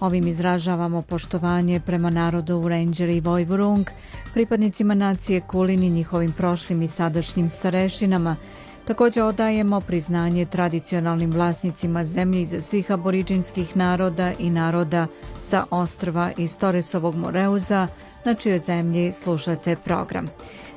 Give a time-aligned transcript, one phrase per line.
[0.00, 3.86] Ovim izražavamo poštovanje prema narodu Ranger i Vojvurung,
[4.34, 8.36] pripadnicima nacije Kulin i njihovim prošlim i sadašnjim starešinama.
[8.84, 15.06] Takođe odajemo priznanje tradicionalnim vlasnicima zemlje iz svih aboriđinskih naroda i naroda
[15.40, 17.88] sa ostrva iz Toresovog Moreuza,
[18.24, 20.28] na čijoj zemlji slušate program.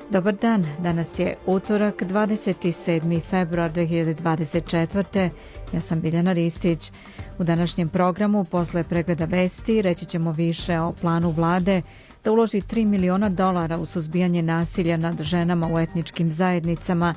[0.09, 3.22] Dobar dan, danas je utorak 27.
[3.22, 5.30] februar 2024.
[5.73, 6.91] Ja sam Biljana Ristić.
[7.38, 11.81] U današnjem programu posle pregleda vesti reći ćemo više o planu vlade
[12.23, 17.16] da uloži 3 miliona dolara u suzbijanje nasilja nad ženama u etničkim zajednicama.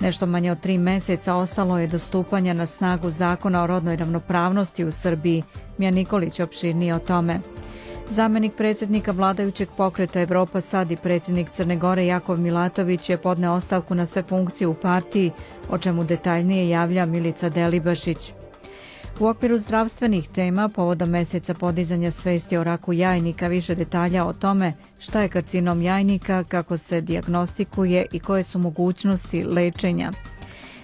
[0.00, 4.84] Nešto manje od tri meseca ostalo je do stupanja na snagu zakona o rodnoj ravnopravnosti
[4.84, 5.42] u Srbiji.
[5.78, 7.40] Mija Nikolić opširnije o tome.
[8.10, 13.94] Zamenik predsjednika vladajućeg pokreta Evropa Sad i predsjednik Crne Gore Jakov Milatović je podneo ostavku
[13.94, 15.30] na sve funkcije u partiji,
[15.70, 18.32] o čemu detaljnije javlja Milica Delibašić.
[19.20, 24.72] U okviru zdravstvenih tema, povodom meseca podizanja svesti o raku jajnika, više detalja o tome
[24.98, 30.12] šta je karcinom jajnika, kako se diagnostikuje i koje su mogućnosti lečenja.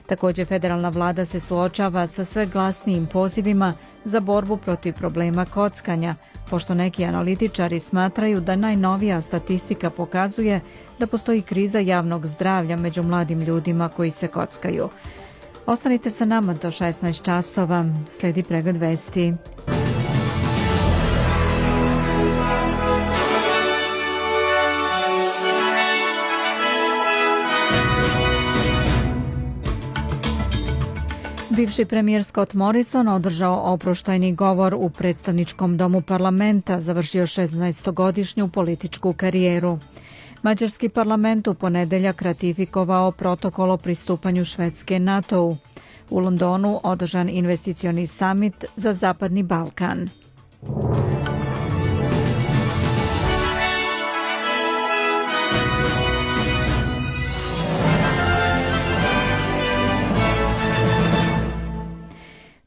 [0.07, 3.75] Takođe, federalna vlada se suočava sa sve glasnijim pozivima
[4.05, 6.15] za borbu protiv problema kockanja,
[6.51, 10.61] pošto neki analitičari smatraju da najnovija statistika pokazuje
[10.99, 14.89] da postoji kriza javnog zdravlja među mladim ljudima koji se kockaju.
[15.67, 17.85] Ostanite sa nama do 16 časova.
[18.11, 19.35] Sledi pregled vesti.
[31.57, 39.79] Bivši premijer Scott Morrison održao oproštajni govor u predstavničkom domu parlamenta, završio 16-godišnju političku karijeru.
[40.43, 45.57] Mađarski parlament u ponedeljak ratifikovao protokol o pristupanju Švedske NATO-u.
[46.11, 50.09] U Londonu održan investicioni samit za Zapadni Balkan.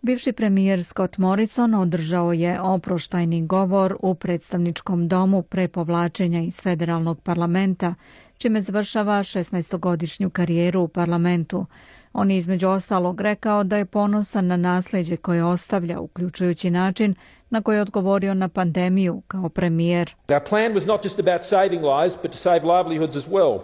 [0.09, 7.21] Bivši premijer Scott Morrison održao je oproštajni govor u predstavničkom domu pre povlačenja iz federalnog
[7.21, 7.95] parlamenta,
[8.37, 11.65] čime završava 16-godišnju karijeru u parlamentu.
[12.13, 17.15] On je između ostalog rekao da je ponosan na nasleđe koje ostavlja, uključujući način
[17.49, 20.15] na koji je odgovorio na pandemiju kao premijer.
[20.27, 23.59] Our plan was not just about saving lives, but to save livelihoods as well.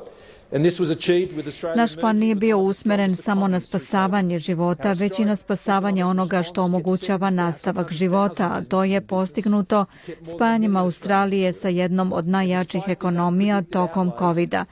[1.75, 6.63] Naš plan nije bio usmeren samo na spasavanje života, već i na spasavanje onoga što
[6.63, 9.85] omogućava nastavak života, a to je postignuto
[10.35, 14.65] spajanjem Australije sa jednom od najjačih ekonomija tokom covid -a.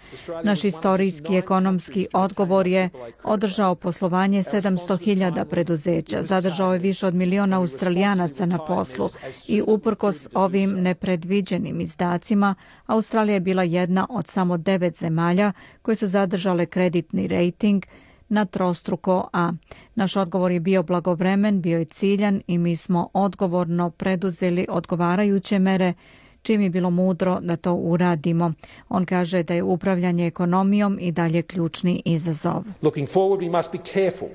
[0.43, 2.89] Naš istorijski ekonomski odgovor je
[3.23, 9.09] održao poslovanje 700.000 preduzeća, zadržao je više od miliona australijanaca na poslu.
[9.47, 12.55] i uprkos ovim nepredviđenim izdacima,
[12.85, 15.51] Australija je bila jedna od samo devet zemalja
[15.81, 17.85] koje su zadržale kreditni rating
[18.29, 19.51] na trostruko A.
[19.95, 25.93] Naš odgovor je bio blagovremen, bio je ciljan i mi smo odgovorno preduzeli odgovarajuće mere
[26.41, 28.53] čim je bilo mudro da to uradimo.
[28.89, 32.63] On kaže da je upravljanje ekonomijom i dalje ključni izazov.
[32.81, 34.29] Looking forward we must be careful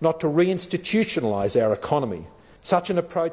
[0.00, 2.39] not to reinstitutionalize our economy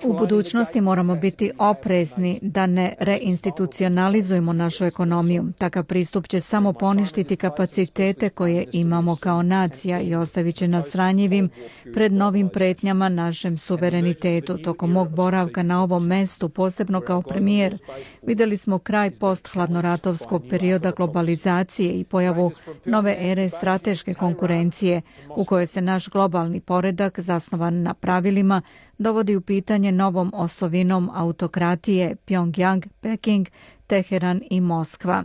[0.08, 5.46] U budućnosti moramo biti oprezni da ne reinstitucionalizujemo našu ekonomiju.
[5.58, 11.50] Takav pristup će samo poništiti kapacitete koje imamo kao nacija i ostavit će nas ranjivim
[11.94, 14.58] pred novim pretnjama našem suverenitetu.
[14.58, 17.78] Tokom mog boravka na ovom mestu, posebno kao premijer,
[18.22, 22.52] videli smo kraj post-hladnoratovskog perioda globalizacije i pojavu
[22.86, 28.62] nove ere strateške konkurencije u kojoj se naš globalni poredak zasnovan na pravilima
[28.98, 33.48] dovodi u pitanje novom osovinom autokratije Pyongyang, Peking,
[33.88, 35.24] Teheran i Moskva.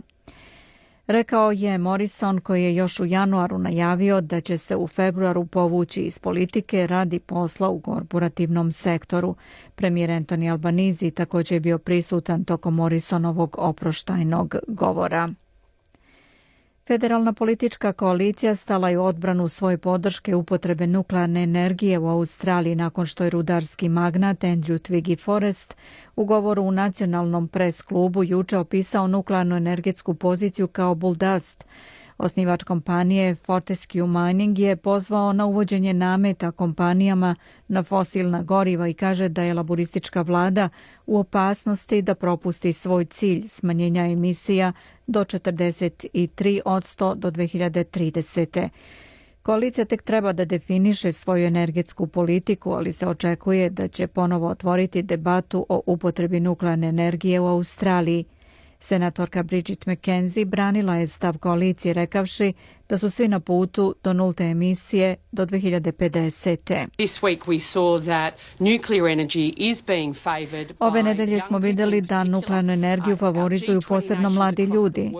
[1.07, 6.01] Rekao je Morrison koji je još u januaru najavio da će se u februaru povući
[6.01, 9.35] iz politike radi posla u korporativnom sektoru.
[9.75, 15.29] Premijer Anthony Albanizi također je bio prisutan tokom Morrisonovog oproštajnog govora.
[16.87, 23.05] Federalna politička koalicija stala je u odbranu svoje podrške upotrebe nuklearne energije u Australiji nakon
[23.05, 25.75] što je rudarski magnat Andrew Twiggy Forrest
[26.15, 31.65] u govoru u nacionalnom pres klubu juče opisao nuklearnu energetsku poziciju kao buldast,
[32.17, 37.35] Osnivač kompanije Fortescue Mining je pozvao na uvođenje nameta kompanijama
[37.67, 40.69] na fosilna goriva i kaže da je laboristička vlada
[41.05, 44.73] u opasnosti da propusti svoj cilj smanjenja emisija
[45.07, 48.69] do 43 od 100 do 2030.
[49.43, 55.01] Koalicija tek treba da definiše svoju energetsku politiku, ali se očekuje da će ponovo otvoriti
[55.01, 58.25] debatu o upotrebi nuklearne energije u Australiji.
[58.83, 62.53] Senatorka Bridget McKenzie branila je stav koalicije rekavši
[62.93, 66.87] da su svi na putu do nulte emisije do 2050.
[70.79, 75.11] Ove nedelje smo videli da nuklearnu energiju favorizuju posebno mladi ljudi.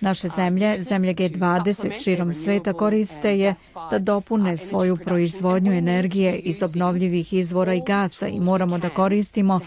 [0.00, 3.54] Naše zemlje, zemlje G20 širom sveta koriste je
[3.90, 9.60] da dopune svoju proizvodnju energije iz obnovljivih izvora i gasa i moramo da koristimo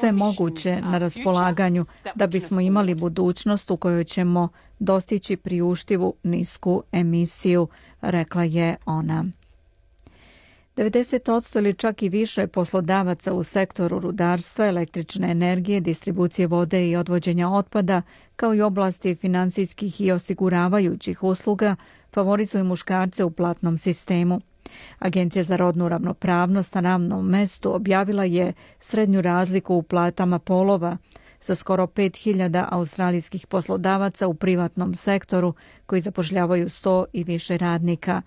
[0.00, 4.48] sve moguće na raspolaganju da bismo imali budućnost u kojoj ćemo
[4.80, 7.68] dostići priuštivu nisku emisiju,
[8.00, 9.24] rekla je ona.
[10.76, 17.48] 90% ili čak i više poslodavaca u sektoru rudarstva, električne energije, distribucije vode i odvođenja
[17.50, 18.02] otpada,
[18.36, 21.76] kao i oblasti finansijskih i osiguravajućih usluga,
[22.12, 24.40] favorizuju muškarce u platnom sistemu.
[24.98, 30.96] Agencija za rodnu ravnopravnost na ravnom mestu objavila je srednju razliku u platama polova,
[31.40, 35.54] sa skoro 5000 australijskih poslodavaca u privatnom sektoru
[35.86, 38.22] koji zapošljavaju 100 i više radnika.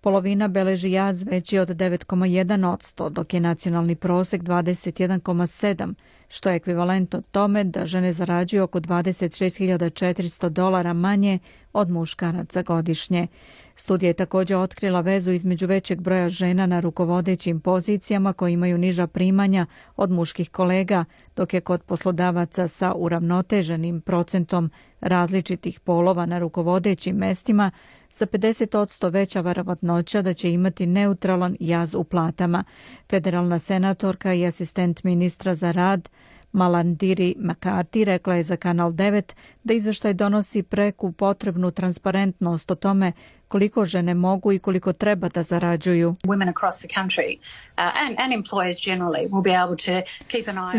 [0.00, 5.94] Polovina beleži jaz veći od 9,1 dok je nacionalni prosek 21,7,
[6.28, 11.38] što je ekvivalentno tome da žene zarađuju oko 26.400 dolara manje
[11.72, 13.26] od muškaraca godišnje.
[13.74, 19.06] Studija je također otkrila vezu između većeg broja žena na rukovodećim pozicijama koji imaju niža
[19.06, 19.66] primanja
[19.96, 21.04] od muških kolega,
[21.36, 24.70] dok je kod poslodavaca sa uravnoteženim procentom
[25.00, 27.70] različitih polova na rukovodećim mestima
[28.10, 32.64] sa 50% veća verovatnoća da će imati neutralan jaz u platama.
[33.10, 36.08] Federalna senatorka i asistent ministra za rad
[36.52, 39.34] Malandiri McCarthy rekla je za Kanal 9
[39.64, 43.12] da izveštaj donosi preku potrebnu transparentnost o tome
[43.52, 46.08] koliko žene mogu i koliko treba da zarađuju.
[46.08, 46.16] Uh,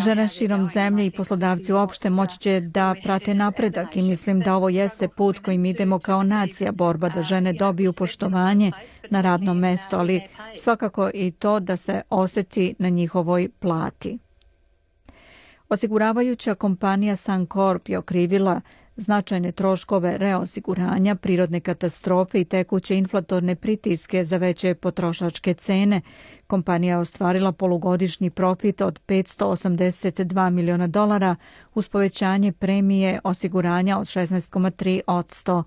[0.05, 4.69] žene širom zemlje i poslodavci uopšte moći će da prate napredak i mislim da ovo
[4.69, 8.71] jeste put kojim idemo kao nacija, borba da žene dobiju poštovanje
[9.09, 10.21] na radnom mestu, ali
[10.55, 14.17] svakako i to da se oseti na njihovoj plati.
[15.69, 18.61] Osiguravajuća kompanija Suncorp je okrivila
[18.95, 26.01] značajne troškove reosiguranja, prirodne katastrofe i tekuće inflatorne pritiske za veće potrošačke cene.
[26.47, 31.35] Kompanija je ostvarila polugodišnji profit od 582 miliona dolara
[31.73, 35.63] uz povećanje premije osiguranja od 16,3 od 100.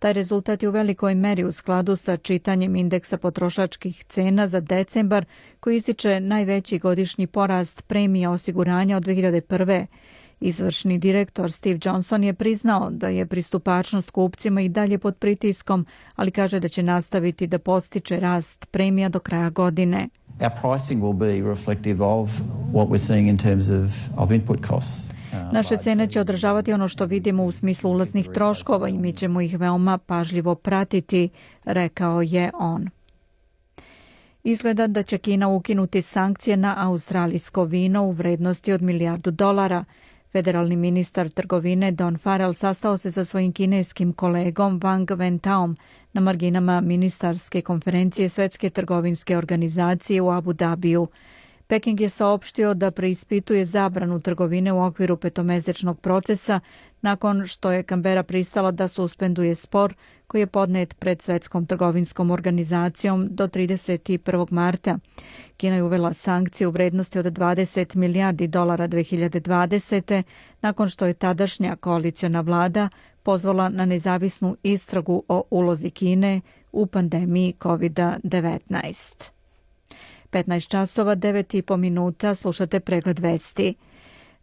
[0.00, 5.24] Taj rezultat je u velikoj meri u skladu sa čitanjem indeksa potrošačkih cena za decembar
[5.60, 9.86] koji ističe najveći godišnji porast premija osiguranja od 2001.
[10.40, 15.86] Izvršni direktor Steve Johnson je priznao da je pristupačnost kupcima i dalje pod pritiskom,
[16.16, 20.08] ali kaže da će nastaviti da postiče rast premija do kraja godine.
[20.40, 22.30] Our pricing will be reflective of
[22.72, 25.19] what we're seeing in terms of, of input costs.
[25.52, 29.58] Naše cene će održavati ono što vidimo u smislu ulaznih troškova i mi ćemo ih
[29.58, 31.28] veoma pažljivo pratiti,
[31.64, 32.88] rekao je on.
[34.44, 39.84] Izgleda da će Kina ukinuti sankcije na australijsko vino u vrednosti od milijardu dolara.
[40.32, 45.76] Federalni ministar trgovine Don Farrell sastao se sa svojim kineskim kolegom Wang Wentaom
[46.12, 51.08] na marginama ministarske konferencije Svetske trgovinske organizacije u Abu Dhabiju.
[51.70, 56.60] Peking je saopštio da preispituje zabranu trgovine u okviru petomesečnog procesa
[57.02, 59.94] nakon što je Kambera pristala da suspenduje spor
[60.26, 64.52] koji je podnet pred Svetskom trgovinskom organizacijom do 31.
[64.52, 64.98] marta.
[65.56, 70.22] Kina je uvela sankcije u vrednosti od 20 milijardi dolara 2020.
[70.62, 72.88] nakon što je tadašnja koaliciona vlada
[73.22, 76.40] pozvala na nezavisnu istragu o ulozi Kine
[76.72, 79.39] u pandemiji COVID-19.
[80.30, 83.74] 15 časova 9 i po minuta slušate pregled vesti.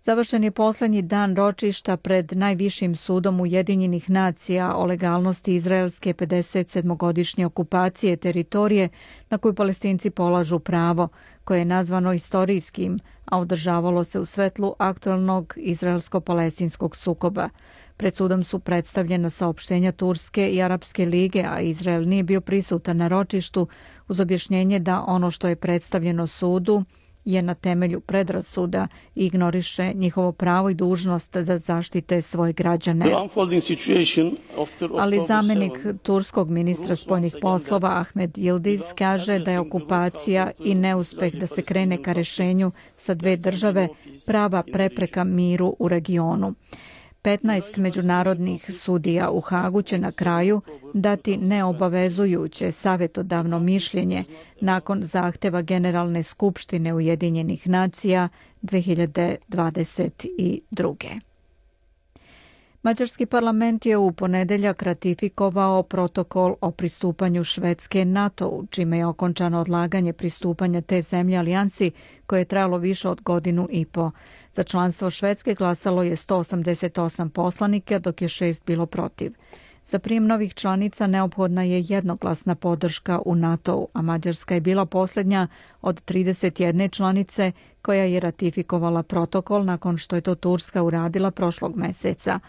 [0.01, 8.17] Završen je poslednji dan ročišta pred najvišim sudom Ujedinjenih nacija o legalnosti izraelske 57-godišnje okupacije
[8.17, 8.89] teritorije
[9.29, 11.08] na koju palestinci polažu pravo,
[11.44, 17.50] koje je nazvano istorijskim, a održavalo se u svetlu aktualnog izraelsko-palestinskog sukoba.
[17.98, 23.08] Pred sudom su predstavljena saopštenja Turske i Arapske lige, a Izrael nije bio prisutan na
[23.08, 23.67] ročištu
[24.08, 26.84] uz objašnjenje da ono što je predstavljeno sudu
[27.28, 33.06] je na temelju predrasuda i ignoriše njihovo pravo i dužnost da zaštite svoje građane.
[34.98, 35.74] Ali zamenik
[36.04, 42.04] turskog ministra spoljnih poslova Ahmed Yildiz kaže da je okupacija i neuspeh da se krene
[42.04, 43.88] ka rešenju sa dve države
[44.26, 46.54] prava prepreka miru u regionu.
[47.24, 50.62] 15 međunarodnih sudija u Hagu će na kraju
[50.94, 54.24] dati neobavezujuće savjetodavno mišljenje
[54.62, 58.30] nakon zahteva Generalne skupštine Ujedinjenih nacija
[58.62, 61.20] 2022.
[62.88, 70.13] Mađarski parlament je u ponedeljak ratifikovao protokol o pristupanju Švedske NATO, čime je okončano odlaganje
[70.13, 71.91] pristupanja te zemlje alijansi
[72.25, 74.12] koje je trajalo više od godinu i po.
[74.51, 79.34] Za članstvo Švedske glasalo je 188 poslanika, dok je šest bilo protiv.
[79.86, 85.48] Za prijem novih članica neophodna je jednoglasna podrška u NATO-u, a Mađarska je bila posljednja
[85.82, 87.51] od 31 članice
[87.82, 92.39] koja je ratifikovala protokol nakon što je to Turska uradila prošlog meseca.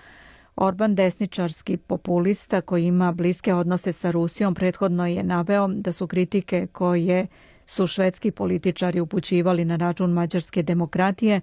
[0.61, 6.67] Orban, desničarski populista koji ima bliske odnose sa Rusijom, prethodno je naveo da su kritike
[6.73, 7.27] koje
[7.67, 11.41] su švedski političari upućivali na račun mađarske demokratije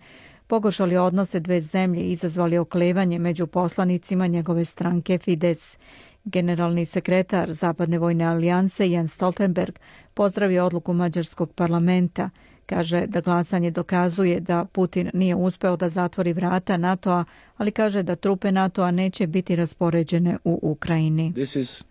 [0.48, 5.78] pogoršali odnose dve zemlje i izazvali oklevanje među poslanicima njegove stranke Fides.
[6.24, 9.76] Generalni sekretar Zapadne vojne alijanse Jens Stoltenberg
[10.14, 12.30] pozdravio odluku mađarskog parlamenta.
[12.66, 17.24] Kaže da glasanje dokazuje da Putin nije uspeo da zatvori vrata NATO-a,
[17.58, 21.34] ali kaže da trupe NATO-a neće biti raspoređene u Ukrajini.
[21.34, 21.84] This is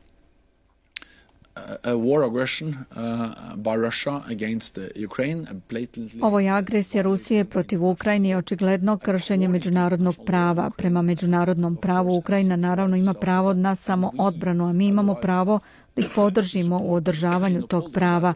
[6.23, 10.71] ovo je agresija Rusije protiv Ukrajine i očigledno kršenje međunarodnog prava.
[10.77, 15.61] Prema međunarodnom pravu Ukrajina naravno ima pravo na samo odbranu, a mi imamo pravo
[15.97, 18.35] da ih podržimo u održavanju tog prava.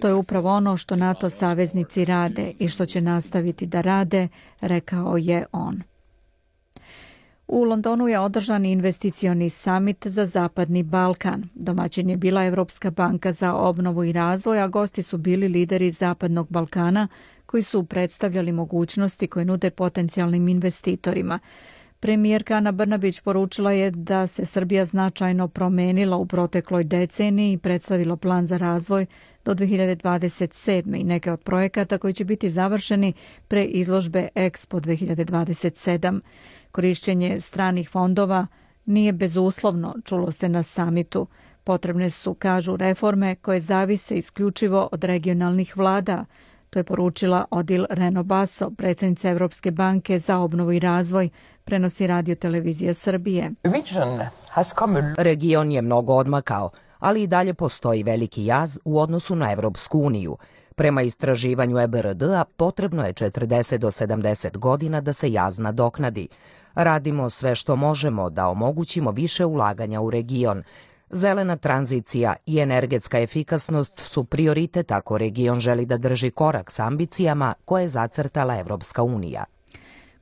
[0.00, 4.28] To je upravo ono što NATO saveznici rade i što će nastaviti da rade,
[4.60, 5.82] rekao je on.
[7.52, 11.48] U Londonu je održan investicioni summit za Zapadni Balkan.
[11.54, 16.46] Domaćin je bila Evropska banka za obnovu i razvoj, a gosti su bili lideri Zapadnog
[16.50, 17.08] Balkana
[17.46, 21.38] koji su predstavljali mogućnosti koje nude potencijalnim investitorima.
[22.00, 28.16] Premijerka Ana Brnabić poručila je da se Srbija značajno promenila u protekloj deceniji i predstavila
[28.16, 29.06] plan za razvoj
[29.44, 31.00] do 2027.
[31.00, 33.12] i neke od projekata koji će biti završeni
[33.48, 36.20] pre izložbe Expo 2027.
[36.72, 38.46] Korišćenje stranih fondova
[38.86, 41.26] nije bezuslovno, čulo se na samitu.
[41.64, 46.24] Potrebne su, kažu, reforme koje zavise isključivo od regionalnih vlada.
[46.70, 51.28] To je poručila Odil Reno Baso, predsjednica Evropske banke za obnovu i razvoj,
[51.64, 53.50] prenosi radio televizija Srbije.
[55.18, 60.36] Region je mnogo odmakao, ali i dalje postoji veliki jaz u odnosu na Evropsku uniju.
[60.74, 66.28] Prema istraživanju EBRD-a potrebno je 40 do 70 godina da se jaz nadoknadi.
[66.74, 70.62] Radimo sve što možemo da omogućimo više ulaganja u region.
[71.12, 77.54] Zelena tranzicija i energetska efikasnost su prioritet ako region želi da drži korak s ambicijama
[77.64, 79.44] koje je zacrtala Evropska unija.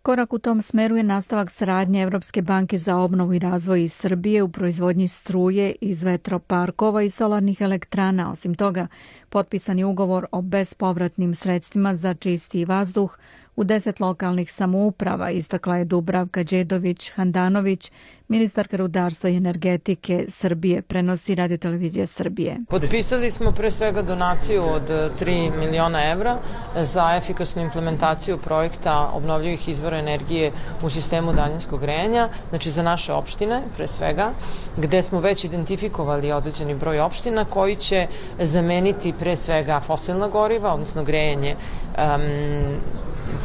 [0.03, 4.43] Korak u tom smeru je nastavak saradnje Evropske banke za obnovu i razvoj iz Srbije
[4.43, 8.31] u proizvodnji struje iz vetroparkova i solarnih elektrana.
[8.31, 8.87] Osim toga,
[9.29, 13.19] potpisan je ugovor o bespovratnim sredstvima za čisti vazduh
[13.59, 17.91] u deset lokalnih samouprava, istakla je Dubravka Đedović-Handanović,
[18.29, 22.57] ministarka rudarstva i energetike Srbije, prenosi Radio Televizija Srbije.
[22.69, 24.83] Potpisali smo pre svega donaciju od
[25.21, 26.37] 3 miliona evra
[26.77, 33.63] za efikasnu implementaciju projekta obnovljivih izvora energije u sistemu daljinskog grejanja, znači za naše opštine
[33.77, 34.31] pre svega,
[34.77, 38.07] gde smo već identifikovali određeni broj opština koji će
[38.39, 42.79] zameniti pre svega fosilna goriva, odnosno grejanje um,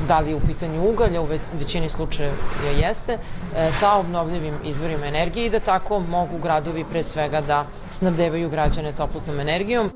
[0.08, 2.36] da li je u pitanju ugalja, u većini slučajeva
[2.80, 3.18] jeste,
[3.58, 8.92] e, sa obnovljivim izvorima energije i da tako mogu gradovi pre svega da snabdevaju građane
[8.92, 9.92] toplotnom energijom.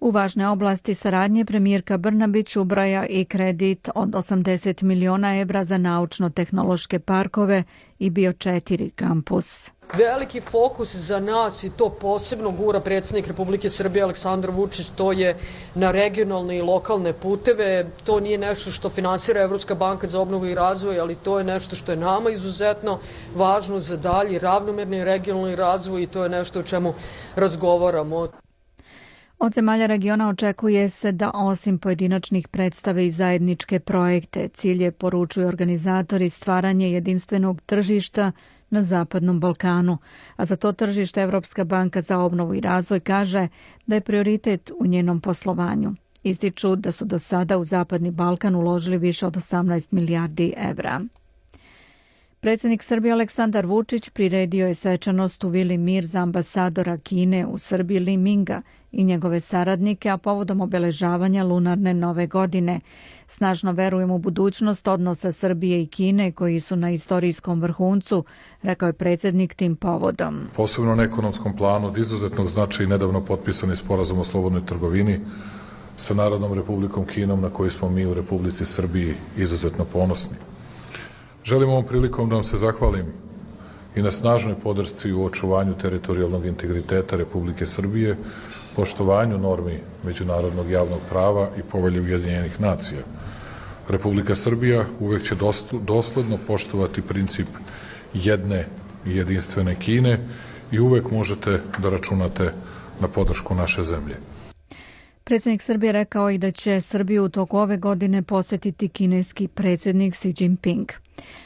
[0.00, 6.98] U važne oblasti saradnje premijerka Brnabić ubraja i kredit od 80 miliona evra za naučno-tehnološke
[6.98, 7.64] parkove
[7.98, 9.70] i bio četiri kampus.
[9.94, 15.36] Veliki fokus za nas i to posebno gura predsednik Republike Srbije Aleksandar Vučić, to je
[15.74, 17.86] na regionalne i lokalne puteve.
[18.04, 21.76] To nije nešto što finansira Evropska banka za obnovu i razvoj, ali to je nešto
[21.76, 22.98] što je nama izuzetno
[23.34, 26.94] važno za dalji ravnomerni regionalni razvoj i to je nešto o čemu
[27.36, 28.28] razgovaramo.
[29.40, 36.30] Od zemalja regiona očekuje se da osim pojedinačnih predstave i zajedničke projekte, cilje poručuju organizatori
[36.30, 38.32] stvaranje jedinstvenog tržišta
[38.70, 39.98] na Zapadnom Balkanu,
[40.36, 43.48] a za to tržište Evropska banka za obnovu i razvoj kaže
[43.86, 45.94] da je prioritet u njenom poslovanju.
[46.22, 51.00] Ističu da su do sada u Zapadni Balkan uložili više od 18 milijardi evra.
[52.40, 57.98] Predsednik Srbije Aleksandar Vučić priredio je svečanost u Vili Mir za ambasadora Kine u Srbiji
[57.98, 62.80] Li Minga i njegove saradnike, a povodom obeležavanja lunarne nove godine.
[63.26, 68.24] Snažno verujem u budućnost odnosa Srbije i Kine koji su na istorijskom vrhuncu,
[68.62, 70.40] rekao je predsednik tim povodom.
[70.56, 75.20] Posebno na ekonomskom planu od izuzetnog značaja i nedavno potpisani sporazum o slobodnoj trgovini
[75.96, 80.36] sa Narodnom republikom Kinom na koji smo mi u Republici Srbiji izuzetno ponosni.
[81.44, 83.06] Želim ovom prilikom da vam se zahvalim
[83.96, 88.16] i na snažnoj podršci u očuvanju teritorijalnog integriteta Republike Srbije,
[88.78, 93.00] poštovanju normi međunarodnog javnog prava i povelje Ujedinjenih nacija.
[93.88, 95.34] Republika Srbija uvek će
[95.80, 97.46] dosledno poštovati princip
[98.14, 98.66] jedne
[99.06, 100.18] i jedinstvene Kine
[100.72, 102.52] i uvek možete da računate
[103.00, 104.14] na podršku naše zemlje.
[105.24, 110.42] Predsednik Srbije rekao i da će Srbiju u toku ove godine posetiti kineski predsednik Xi
[110.42, 110.88] Jinping.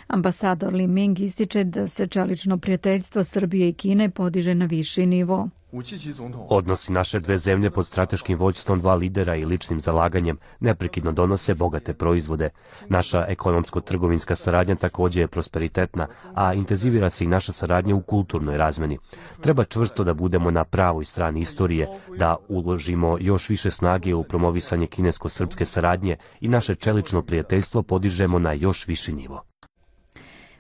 [0.06, 5.48] Ambasador Li Ming ističe da se čelično prijateljstvo Srbije i Kine podiže na viši nivo.
[6.48, 11.94] Odnosi naše dve zemlje pod strateškim vođstvom dva lidera i ličnim zalaganjem neprekidno donose bogate
[11.94, 12.50] proizvode.
[12.88, 18.98] Naša ekonomsko-trgovinska saradnja takođe je prosperitetna, a intenzivira se i naša saradnja u kulturnoj razmeni.
[19.40, 21.88] Treba čvrsto da budemo na pravoj strani istorije,
[22.18, 28.52] da uložimo još više snage u promovisanje kinesko-srpske saradnje i naše čelično prijateljstvo podižemo na
[28.52, 29.42] još viši nivo.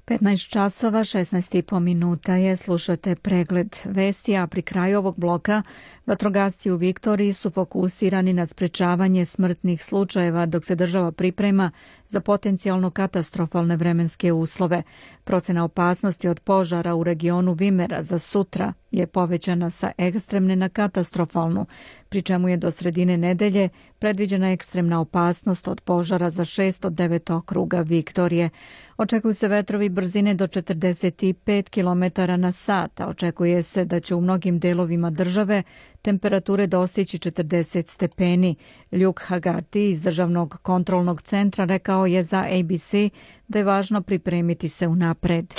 [0.06, 5.62] 15 časova 16,5 minuta je slušate pregled vesti, a pri kraju ovog bloka
[6.06, 11.70] vatrogasci u Viktoriji su fokusirani na sprečavanje smrtnih slučajeva dok se država priprema
[12.06, 14.82] za potencijalno katastrofalne vremenske uslove.
[15.24, 21.66] Procena opasnosti od požara u regionu Vimera za sutra je povećana sa ekstremne na katastrofalnu,
[22.12, 27.36] pri čemu je do sredine nedelje predviđena ekstremna opasnost od požara za 6 od 9
[27.36, 28.50] okruga Viktorije.
[28.98, 34.20] Očekuju se vetrovi brzine do 45 km na sat, a očekuje se da će u
[34.20, 35.62] mnogim delovima države
[36.02, 38.54] temperature dostići 40 stepeni.
[38.92, 42.92] Luke Hagati iz Državnog kontrolnog centra rekao je za ABC
[43.48, 45.54] da je važno pripremiti se unapred.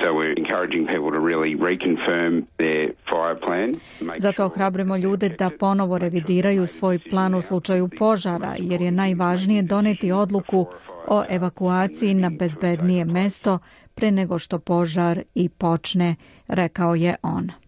[4.18, 10.12] Zato ohrabrimo ljude da ponovo revidiraju svoj plan u slučaju požara, jer je najvažnije doneti
[10.12, 10.68] odluku
[11.08, 13.60] o evakuaciji na bezbednije mesto
[13.96, 16.16] pre nego što požar i počne,
[16.48, 17.63] rekao je on.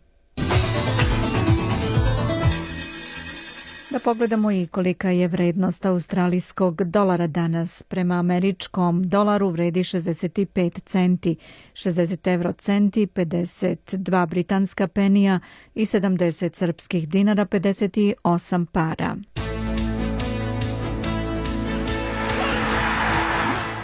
[3.95, 7.83] Da pogledamo i kolika je vrednost australijskog dolara danas.
[7.83, 11.35] Prema američkom dolaru vredi 65 centi,
[11.73, 15.39] 60 euro centi, 52 britanska penija
[15.75, 19.15] i 70 srpskih dinara, 58 para.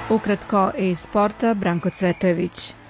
[0.10, 2.81] Ukratko iz sporta, Branko Cvetojević.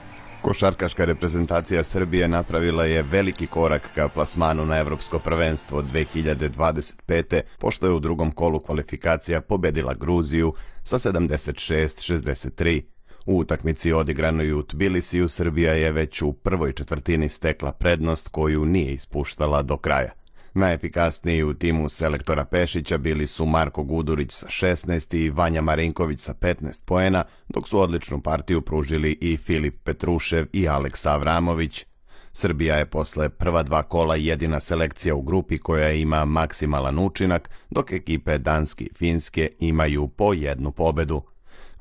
[0.42, 7.42] Košarkaška reprezentacija Srbije napravila je veliki korak ka plasmanu na Evropsko prvenstvo 2025.
[7.60, 12.82] pošto je u drugom kolu kvalifikacija pobedila Gruziju sa 76-63.
[13.26, 18.94] U utakmici odigranoj u Tbilisiju Srbija je već u prvoj četvrtini stekla prednost koju nije
[18.94, 20.21] ispuštala do kraja.
[20.54, 26.34] Najefikasniji u timu selektora Pešića bili su Marko Gudurić sa 16 i Vanja Marinković sa
[26.34, 31.86] 15 poena, dok su odličnu partiju pružili i Filip Petrušev i Aleksa Avramović.
[32.32, 37.92] Srbija je posle prva dva kola jedina selekcija u grupi koja ima maksimalan učinak, dok
[37.92, 41.22] ekipe Danske i Finske imaju po jednu pobedu.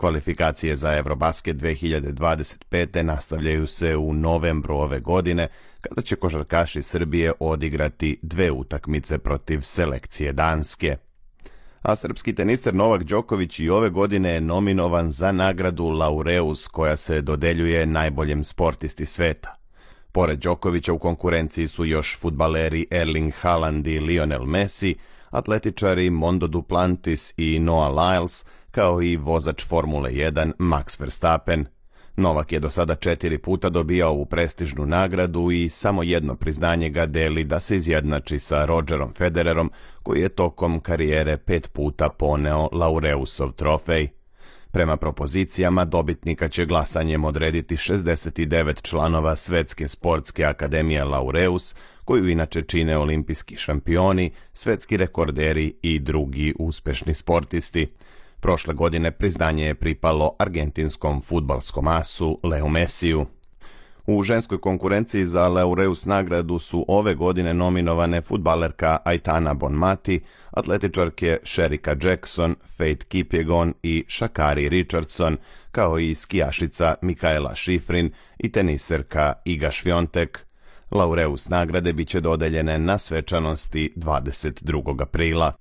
[0.00, 3.02] Kvalifikacije za Eurobasket 2025.
[3.02, 5.48] nastavljaju se u novembru ove godine,
[5.80, 10.96] kada će košarkaši Srbije odigrati dve utakmice protiv selekcije Danske.
[11.82, 17.20] A srpski teniser Novak Đoković i ove godine je nominovan za nagradu Laureus koja se
[17.20, 19.56] dodeljuje najboljem sportisti sveta.
[20.12, 24.94] Pored Đokovića u konkurenciji su još futbaleri Erling Haaland i Lionel Messi,
[25.30, 31.66] atletičari Mondo Duplantis i Noah Lyles– kao i vozač Formule 1 Max Verstappen.
[32.16, 37.06] Novak je do sada četiri puta dobijao ovu prestižnu nagradu i samo jedno priznanje ga
[37.06, 39.70] deli da se izjednači sa Rogerom Federerom,
[40.02, 44.08] koji je tokom karijere pet puta poneo Laureusov trofej.
[44.72, 52.98] Prema propozicijama dobitnika će glasanjem odrediti 69 članova Svetske sportske akademije Laureus, koju inače čine
[52.98, 57.86] olimpijski šampioni, svetski rekorderi i drugi uspešni sportisti.
[58.40, 63.26] Prošle godine priznanje je pripalo argentinskom futbalskom asu Leo Messiju.
[64.06, 71.96] U ženskoj konkurenciji za Laureus nagradu su ove godine nominovane futbalerka Aitana Bonmati, atletičarke Sherika
[72.02, 75.36] Jackson, Faith Kipjegon i Shakari Richardson,
[75.70, 80.46] kao i skijašica Mikaela Šifrin i teniserka Iga Švjontek.
[80.90, 85.02] Laureus nagrade biće dodeljene na svečanosti 22.
[85.02, 85.52] aprila.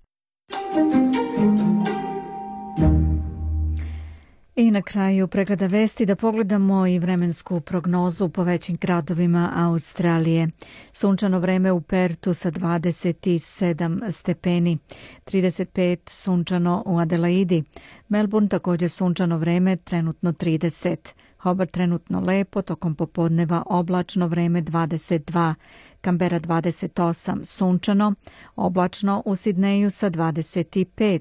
[4.59, 10.47] I na kraju pregleda vesti da pogledamo i vremensku prognozu po većim gradovima Australije.
[10.91, 14.77] Sunčano vreme u Pertu sa 27 stepeni,
[15.25, 17.63] 35 sunčano u Adelaidi,
[18.09, 25.53] Melbourne također sunčano vreme, trenutno 30, Hobart trenutno lepo, tokom popodneva oblačno vreme 22,
[26.01, 28.13] Kambera 28, sunčano,
[28.55, 31.19] oblačno u Sidneju sa 25,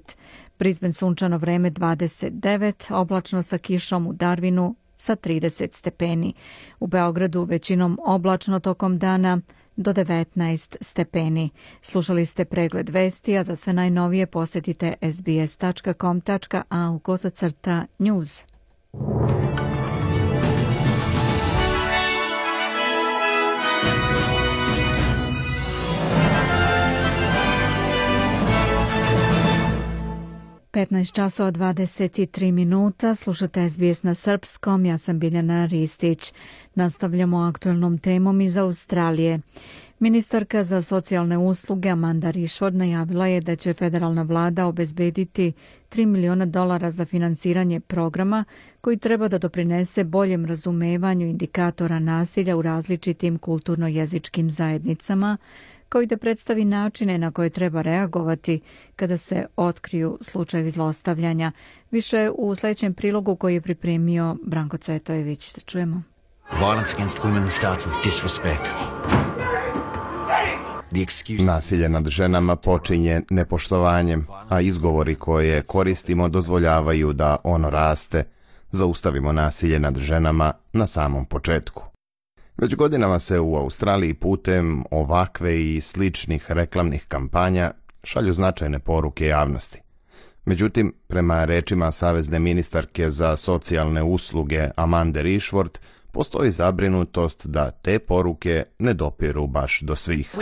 [0.58, 6.34] Brisbane sunčano vreme 29, oblačno sa kišom u Darwinu sa 30 stepeni.
[6.80, 9.40] U Beogradu većinom oblačno tokom dana
[9.76, 11.50] do 19 stepeni.
[11.82, 18.42] Slušali ste pregled vesti, a za sve najnovije posjetite sbs.com.au kosacrta news.
[30.78, 36.32] 15 časova 23 minuta, slušate SBS na srpskom, ja sam Biljana Ristić.
[36.74, 39.40] Nastavljamo aktualnom temom iz Australije.
[39.98, 45.52] Ministarka za socijalne usluge Amanda Rišord najavila je da će federalna vlada obezbediti
[45.90, 48.44] 3 miliona dolara za finansiranje programa
[48.80, 55.36] koji treba da doprinese boljem razumevanju indikatora nasilja u različitim kulturno-jezičkim zajednicama,
[55.88, 58.60] kao i da predstavi načine na koje treba reagovati
[58.96, 61.52] kada se otkriju slučajevi zlostavljanja.
[61.90, 65.54] Više u sledećem prilogu koji je pripremio Branko Cvetojević.
[65.54, 66.02] Da čujemo.
[66.52, 68.68] Violence against women starts with disrespect.
[71.46, 78.24] Nasilje nad ženama počinje nepoštovanjem, a izgovori koje koristimo dozvoljavaju da ono raste.
[78.70, 81.87] Zaustavimo nasilje nad ženama na samom početku.
[82.58, 87.70] Već godinama se u Australiji putem ovakve i sličnih reklamnih kampanja
[88.04, 89.80] šalju značajne poruke javnosti.
[90.44, 95.80] Međutim, prema rečima Savezne ministarke za socijalne usluge Amande Rishworth,
[96.18, 100.34] postoji zabrinutost da te poruke ne dopiru baš do svih.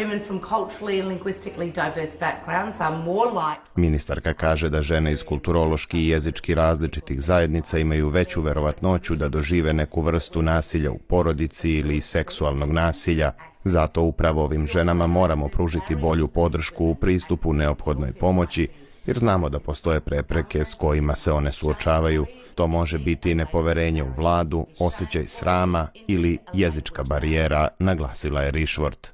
[3.77, 9.73] Ministarka kaže da žene iz kulturološki i jezički različitih zajednica imaju veću verovatnoću da dožive
[9.73, 13.33] neku vrstu nasilja u porodici ili seksualnog nasilja.
[13.65, 18.69] Zato upravo ovim ženama moramo pružiti bolju podršku u pristupu neophodnoj pomoći,
[19.07, 24.13] jer znamo da postoje prepreke s kojima se one suočavaju, To može biti nepoverenje u
[24.17, 29.09] vladu, osjećaj srama ili jezička barijera, naglasila je Rišvort.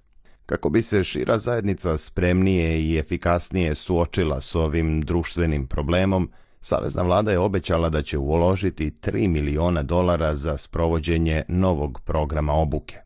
[0.46, 7.31] Kako bi se šira zajednica spremnije i efikasnije suočila s ovim društvenim problemom, Savezna vlada
[7.31, 12.96] je obećala da će uložiti 3 miliona dolara za sprovođenje novog programa obuke.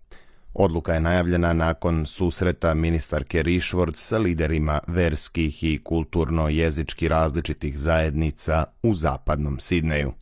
[0.54, 8.94] Odluka je najavljena nakon susreta ministarke Rišvort sa liderima verskih i kulturno-jezički različitih zajednica u
[8.94, 10.12] zapadnom Sidneju.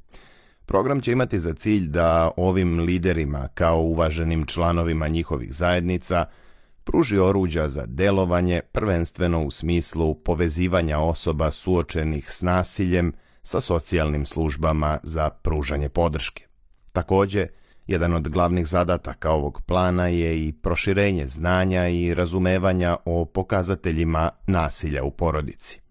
[0.66, 6.24] Program će imati za cilj da ovim liderima, kao uvaženim članovima njihovih zajednica,
[6.84, 14.98] pruži oruđa za delovanje, prvenstveno u smislu povezivanja osoba suočenih s nasiljem sa socijalnim službama
[15.02, 16.46] za pružanje podrške.
[16.92, 17.46] Takođe,
[17.86, 25.04] jedan od glavnih zadataka ovog plana je i proširenje znanja i razumevanja o pokazateljima nasilja
[25.04, 25.83] u porodici.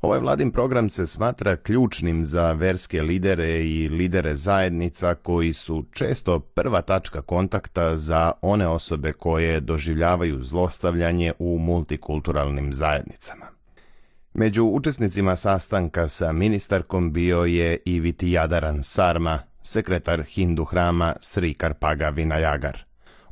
[0.00, 6.38] Ovaj vladin program se smatra ključnim za verske lidere i lidere zajednica koji su često
[6.40, 13.46] prva tačka kontakta za one osobe koje doživljavaju zlostavljanje u multikulturalnim zajednicama.
[14.34, 22.08] Među učesnicima sastanka sa ministarkom bio je i Vitijadaran Sarma, sekretar Hindu hrama Sri Karpaga
[22.08, 22.84] Vinajagar.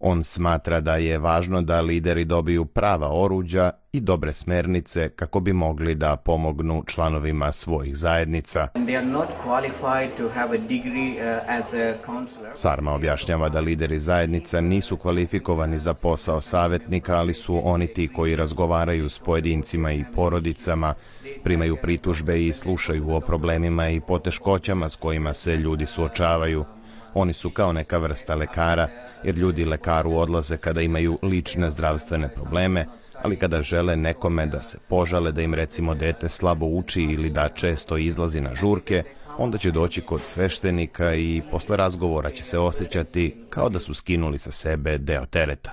[0.07, 5.53] On smatra da je važno da lideri dobiju prava oruđa i dobre smernice kako bi
[5.53, 8.69] mogli da pomognu članovima svojih zajednica.
[12.53, 18.37] Sarma objašnjava da lideri zajednica nisu kvalifikovani za posao savjetnika, ali su oni ti koji
[18.37, 20.95] razgovaraju s pojedincima i porodicama,
[21.45, 26.65] primaju pritužbe i slušaju o problemima i poteškoćama s kojima se ljudi suočavaju.
[27.15, 28.89] Oni su kao neka vrsta lekara,
[29.25, 32.87] jer ljudi lekaru odlaze kada imaju lične zdravstvene probleme,
[33.23, 37.49] ali kada žele nekome da se požale da im recimo dete slabo uči ili da
[37.49, 39.03] često izlazi na žurke,
[39.39, 44.39] onda će doći kod sveštenika i posle razgovora će se osjećati kao da su skinuli
[44.39, 45.73] sa sebe deo tereta.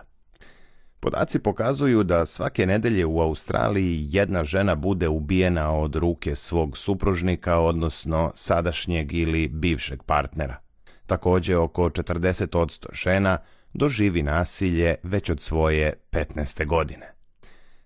[1.00, 7.60] Podaci pokazuju da svake nedelje u Australiji jedna žena bude ubijena od ruke svog supružnika,
[7.60, 10.71] odnosno sadašnjeg ili bivšeg partnera.
[11.12, 13.38] Takođe, oko 40% žena
[13.74, 16.66] doživi nasilje već od svoje 15.
[16.66, 17.14] godine.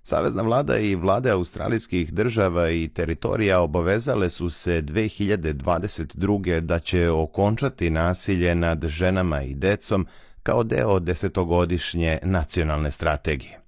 [0.01, 6.59] Savezna vlada i vlade australijskih država i teritorija obavezale su se 2022.
[6.59, 10.07] da će okončati nasilje nad ženama i decom
[10.43, 13.59] kao deo desetogodišnje nacionalne strategije.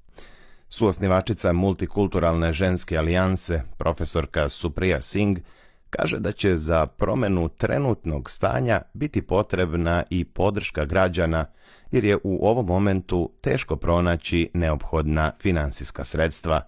[0.67, 5.41] Suosnivačica multikulturalne ženske alijanse, profesorka Supriya Singh,
[5.89, 11.45] kaže da će za promenu trenutnog stanja biti potrebna i podrška građana
[11.91, 16.61] jer je u ovom momentu teško pronaći neophodna finansijska sredstva.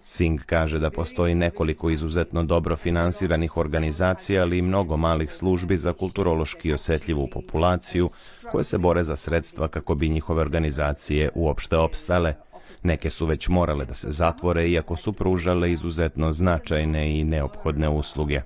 [0.00, 5.92] Singh kaže da postoji nekoliko izuzetno dobro finansiranih organizacija, ali i mnogo malih službi za
[5.92, 8.10] kulturološki osetljivu populaciju
[8.50, 12.34] koje se bore za sredstva kako bi njihove organizacije uopšte opstale.
[12.82, 18.40] Neke su već morale da se zatvore iako su pružale izuzetno značajne i neophodne usluge.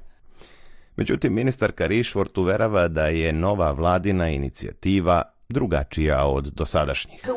[0.96, 7.20] Međutim, ministarka Rišvort uverava da je nova vladina inicijativa drugačija od dosadašnjih.
[7.24, 7.36] Uh, uh,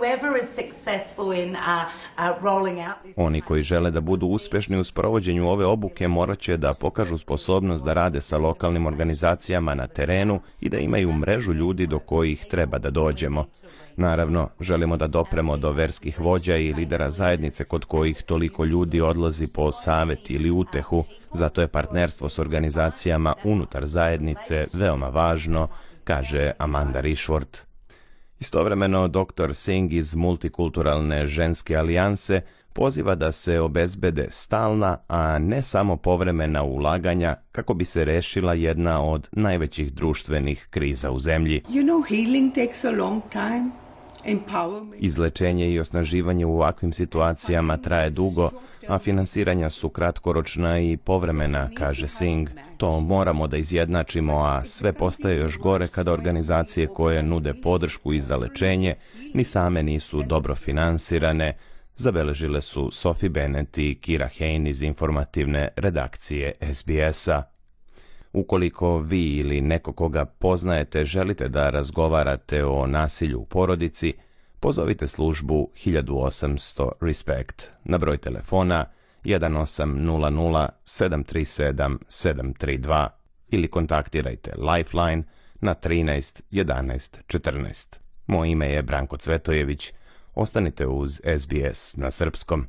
[3.15, 7.85] Oni koji žele da budu uspešni u sprovođenju ove obuke morat će da pokažu sposobnost
[7.85, 12.77] da rade sa lokalnim organizacijama na terenu i da imaju mrežu ljudi do kojih treba
[12.77, 13.45] da dođemo.
[13.97, 19.47] Naravno, želimo da dopremo do verskih vođa i lidera zajednice kod kojih toliko ljudi odlazi
[19.47, 25.67] po savet ili utehu, zato je partnerstvo s organizacijama unutar zajednice veoma važno,
[26.03, 27.74] kaže Amanda Rishworth.
[28.39, 29.53] Istovremeno, dr.
[29.53, 32.41] Singh iz Multikulturalne ženske alijanse
[32.73, 39.03] poziva da se obezbede stalna, a ne samo povremena ulaganja kako bi se rešila jedna
[39.03, 41.61] od najvećih društvenih kriza u zemlji.
[41.69, 43.84] You know, healing takes a long time.
[44.97, 48.49] Izlečenje i osnaživanje u ovakvim situacijama traje dugo,
[48.87, 52.51] a finansiranja su kratkoročna i povremena, kaže Singh.
[52.77, 58.19] To moramo da izjednačimo, a sve postaje još gore kada organizacije koje nude podršku i
[58.19, 58.95] za lečenje
[59.33, 61.57] ni same nisu dobro finansirane,
[61.95, 67.54] zabeležile su Sophie Bennett i Kira Hain iz informativne redakcije SBS-a.
[68.35, 74.13] Ukoliko vi ili neko koga poznajete želite da razgovarate o nasilju u porodici,
[74.59, 78.85] pozovite službu 1800 RESPECT na broj telefona
[79.23, 83.07] 1800 737 732
[83.49, 85.23] ili kontaktirajte Lifeline
[85.61, 87.95] na 13 11 14.
[88.27, 89.93] Moje ime je Branko Cvetojević.
[90.33, 92.67] Ostanite uz SBS na srpskom.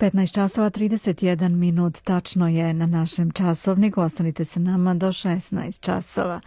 [0.00, 4.00] 15 časova 31 minut tačno je na našem časovniku.
[4.00, 6.40] Ostanite sa nama do 16 časova.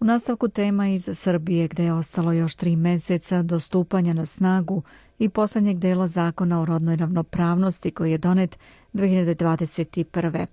[0.00, 4.82] U nastavku tema iz Srbije gde je ostalo još tri meseca do stupanja na snagu
[5.18, 8.58] i poslednjeg dela zakona o rodnoj ravnopravnosti koji je donet
[8.92, 10.46] 2021.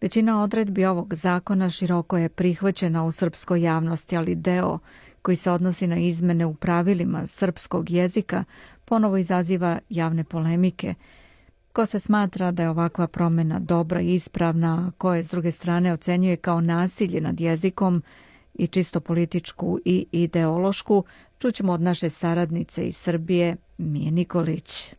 [0.00, 4.78] Većina odredbi ovog zakona široko je prihvaćena u srpskoj javnosti, ali deo
[5.22, 8.44] koji se odnosi na izmene u pravilima srpskog jezika
[8.84, 10.94] ponovo izaziva javne polemike–
[11.72, 15.92] Ko se smatra da je ovakva promena dobra i ispravna, ko je s druge strane
[15.92, 18.02] ocenjuje kao nasilje nad jezikom
[18.54, 21.04] i čisto političku i ideološku,
[21.38, 24.94] čućemo od naše saradnice iz Srbije, Mije Nikolić.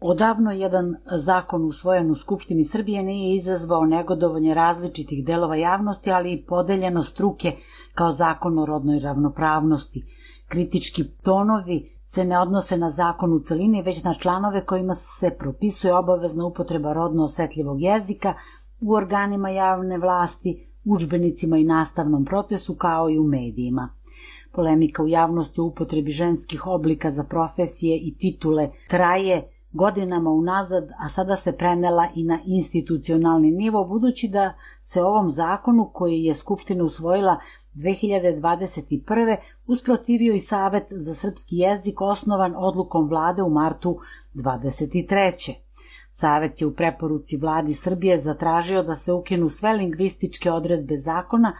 [0.00, 6.42] Odavno jedan zakon usvojen u Skupštini Srbije nije izazvao negodovanje različitih delova javnosti, ali i
[6.46, 7.52] podeljeno struke
[7.94, 10.04] kao zakon o rodnoj ravnopravnosti.
[10.48, 15.94] Kritički tonovi se ne odnose na zakon u celini, već na članove kojima se propisuje
[15.94, 18.34] obavezna upotreba rodno osetljivog jezika
[18.80, 23.88] u organima javne vlasti, učbenicima i nastavnom procesu kao i u medijima.
[24.52, 31.08] Polemika u javnosti o upotrebi ženskih oblika za profesije i titule traje godinama unazad, a
[31.08, 36.84] sada se prenela i na institucionalni nivo, budući da se ovom zakonu koji je Skupština
[36.84, 37.36] usvojila
[37.74, 39.36] 2021.
[39.66, 43.98] usprotivio i Savet za srpski jezik osnovan odlukom vlade u martu
[44.34, 45.52] 23.
[46.10, 51.52] Savet je u preporuci vladi Srbije zatražio da se ukinu sve lingvističke odredbe zakona,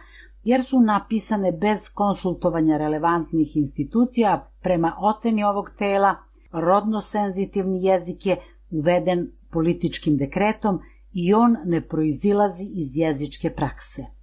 [0.43, 6.15] jer su napisane bez konsultovanja relevantnih institucija prema oceni ovog tela,
[6.51, 8.37] rodno senzitivni jezik je
[8.71, 10.79] uveden političkim dekretom
[11.13, 14.16] i on ne proizilazi iz jezičke prakse.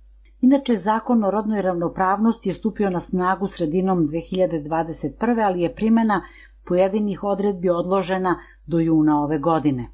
[0.45, 5.45] Inače, zakon o rodnoj ravnopravnosti je stupio na snagu sredinom 2021.
[5.45, 6.23] ali je primena
[6.65, 8.35] pojedinih odredbi odložena
[8.67, 9.87] do juna ove godine.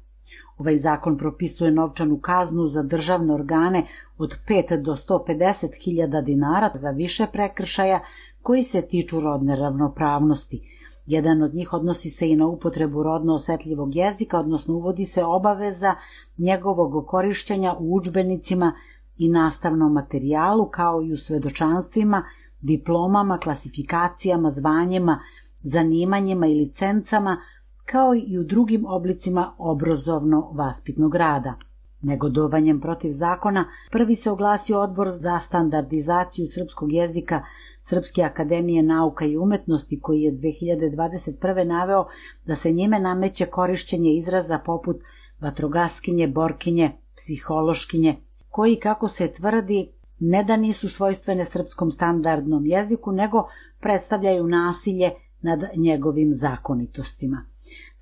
[0.57, 3.87] Ovaj zakon propisuje novčanu kaznu za državne organe
[4.17, 7.99] od 5 do 150 hiljada dinara za više prekršaja
[8.41, 10.61] koji se tiču rodne ravnopravnosti.
[11.05, 15.95] Jedan od njih odnosi se i na upotrebu rodno osetljivog jezika, odnosno uvodi se obaveza
[16.37, 18.73] njegovog korišćenja u učbenicima
[19.21, 22.23] i nastavnom materijalu, kao i u svedočanstvima,
[22.61, 25.19] diplomama, klasifikacijama, zvanjima,
[25.63, 27.37] zanimanjima i licencama,
[27.85, 31.53] kao i u drugim oblicima obrazovno-vaspitnog rada.
[32.01, 37.43] Negodovanjem protiv zakona prvi se oglasio odbor za standardizaciju srpskog jezika
[37.81, 41.67] Srpske akademije nauka i umetnosti koji je 2021.
[41.67, 42.05] naveo
[42.45, 44.97] da se njime nameće korišćenje izraza poput
[45.39, 48.15] vatrogaskinje, borkinje, psihološkinje,
[48.51, 53.47] koji, kako se tvrdi, ne da nisu svojstvene srpskom standardnom jeziku, nego
[53.79, 55.11] predstavljaju nasilje
[55.41, 57.45] nad njegovim zakonitostima.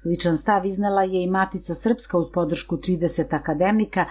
[0.01, 4.05] Sličan stav iznela je i Matica Srpska uz podršku 30 akademika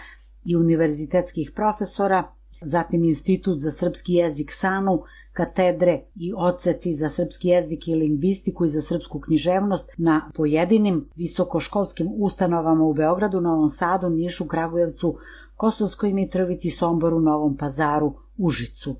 [0.44, 7.88] i univerzitetskih profesora, zatim Institut za srpski jezik SANU, katedre i odseci za srpski jezik
[7.88, 14.46] i lingvistiku i za srpsku književnost na pojedinim visokoškolskim ustanovama u Beogradu, Novom Sadu, Nišu,
[14.46, 15.16] Kragujevcu,
[15.58, 18.96] Kosovskoj Mitrovici, Somboru, Novom Pazaru, Užicu.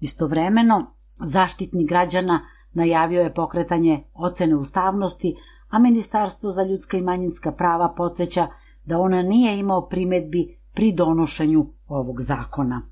[0.00, 2.40] Istovremeno, zaštitnik građana
[2.72, 5.36] najavio je pokretanje ocene ustavnosti,
[5.70, 8.46] a Ministarstvo za ljudska i manjinska prava podsjeća
[8.84, 12.82] da ona nije imao primetbi pri donošenju ovog zakona.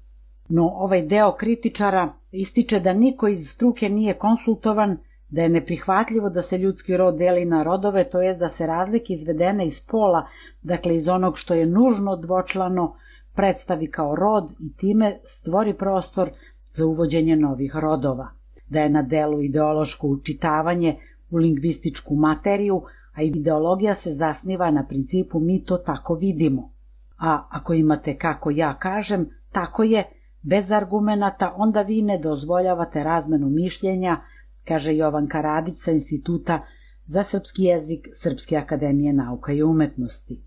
[0.48, 4.98] No ovaj deo kritičara ističe da niko iz struke nije konsultovan,
[5.30, 9.12] da je neprihvatljivo da se ljudski rod deli na rodove, to jest da se razlike
[9.12, 10.26] izvedene iz pola,
[10.62, 12.94] dakle iz onog što je nužno dvočlano,
[13.34, 16.30] predstavi kao rod i time stvori prostor
[16.68, 18.28] za uvođenje novih rodova.
[18.68, 20.96] Da je na delu ideološko učitavanje
[21.30, 22.82] u lingvističku materiju,
[23.14, 26.72] a ideologija se zasniva na principu mi to tako vidimo.
[27.18, 30.04] A ako imate kako ja kažem, tako je,
[30.42, 34.20] bez argumenata, onda vi ne dozvoljavate razmenu mišljenja,
[34.68, 36.66] kaže Jovan Karadić sa Instituta
[37.06, 40.40] za srpski jezik Srpske akademije nauka i umetnosti.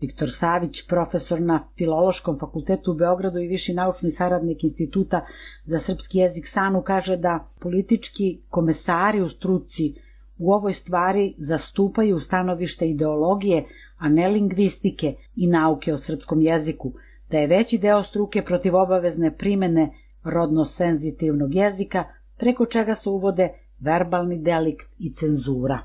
[0.00, 5.26] Viktor Savić, profesor na Filološkom fakultetu u Beogradu i viši naučni saradnik Instituta
[5.64, 9.94] za srpski jezik SANU, kaže da politički komesari u struci
[10.38, 13.64] u ovoj stvari zastupaju stanovište ideologije,
[13.98, 16.92] a ne lingvistike i nauke o srpskom jeziku,
[17.30, 19.90] da je veći deo struke protiv obavezne primene
[20.24, 22.04] rodno-senzitivnog jezika,
[22.38, 23.48] preko čega se uvode
[23.80, 25.78] verbalni delikt i cenzura.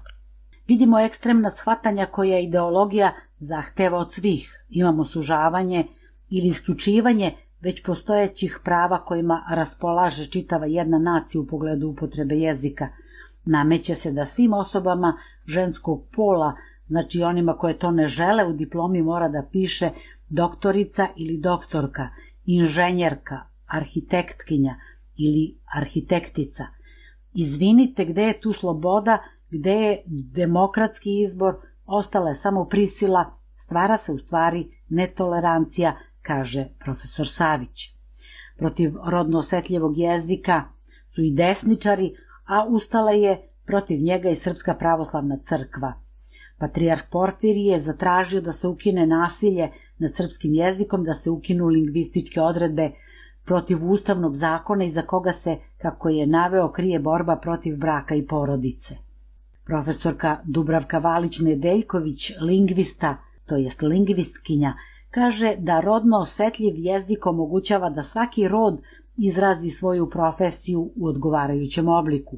[0.67, 4.65] Vidimo ekstremna shvatanja koja ideologija zahteva od svih.
[4.69, 5.87] Imamo sužavanje
[6.29, 12.87] ili isključivanje već postojećih prava kojima raspolaže čitava jedna nacija u pogledu upotrebe jezika–
[13.45, 16.53] Nameće se da svim osobama ženskog pola,
[16.87, 19.89] znači onima koje to ne žele u diplomi mora da piše
[20.29, 22.09] doktorica ili doktorka,
[22.45, 24.75] inženjerka, arhitektkinja
[25.17, 26.63] ili arhitektica.
[27.33, 29.17] Izvinite gde je tu sloboda,
[29.49, 37.27] gde je demokratski izbor, ostala je samo prisila, stvara se u stvari netolerancija, kaže profesor
[37.27, 37.93] Savić.
[38.57, 40.63] Protiv rodno osetljivog jezika
[41.07, 45.93] su i desničari, a ustala je protiv njega i Srpska pravoslavna crkva.
[46.57, 52.41] Patrijarh Porfirije je zatražio da se ukine nasilje nad srpskim jezikom, da se ukinu lingvističke
[52.41, 52.91] odredbe
[53.45, 58.95] protiv ustavnog zakona iza koga se, kako je naveo, krije borba protiv braka i porodice.
[59.65, 64.73] Profesorka Dubravka Valić-Nedeljković, lingvista, to jest lingvistkinja,
[65.11, 68.81] kaže da rodno osetljiv jezik omogućava da svaki rod
[69.17, 72.37] izrazi svoju profesiju u odgovarajućem obliku.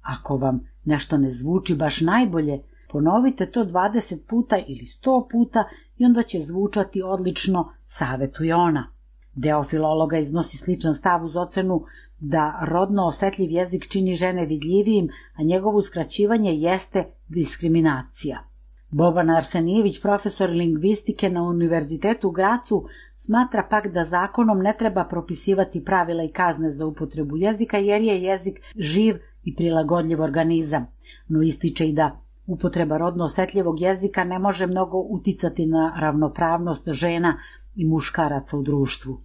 [0.00, 5.64] Ako vam nešto ne zvuči baš najbolje, ponovite to 20 puta ili 100 puta
[5.96, 8.99] i onda će zvučati odlično, savetuje ona.
[9.34, 11.84] Deo filologa iznosi sličan stav uz ocenu
[12.18, 18.50] da rodno osetljiv jezik čini žene vidljivijim, a njegovo uskraćivanje jeste diskriminacija.
[18.90, 25.84] Boban Arsenijević, profesor lingvistike na Univerzitetu u Gracu, smatra pak da zakonom ne treba propisivati
[25.84, 30.86] pravila i kazne za upotrebu jezika jer je jezik živ i prilagodljiv organizam,
[31.28, 37.36] no ističe i da upotreba rodno osetljivog jezika ne može mnogo uticati na ravnopravnost žena
[37.74, 39.20] i muškaraca u društvu.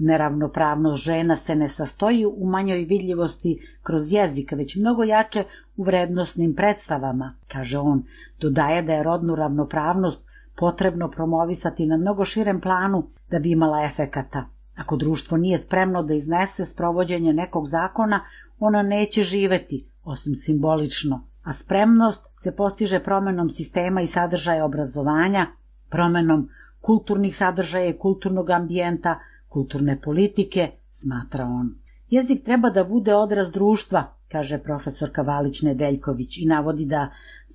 [0.00, 5.44] Neravnopravnost žena se ne sastoji u manjoj vidljivosti kroz jezik, već mnogo jače
[5.76, 8.02] u vrednostnim predstavama, kaže on.
[8.40, 10.24] Dodaje da je rodnu ravnopravnost
[10.56, 14.46] potrebno promovisati na mnogo širem planu da bi imala efekata.
[14.76, 18.24] Ako društvo nije spremno da iznese sprovođenje nekog zakona,
[18.58, 25.46] ono neće živeti, osim simbolično, a spremnost se postiže promenom sistema i sadržaja obrazovanja,
[25.90, 26.48] promenom
[26.80, 29.18] kulturnih sadržaja i kulturnog ambijenta,
[29.50, 31.74] kulturne politike, smatra on.
[32.10, 37.08] Jezik treba da bude odraz društva, kaže profesor Kavalić Nedeljković i navodi da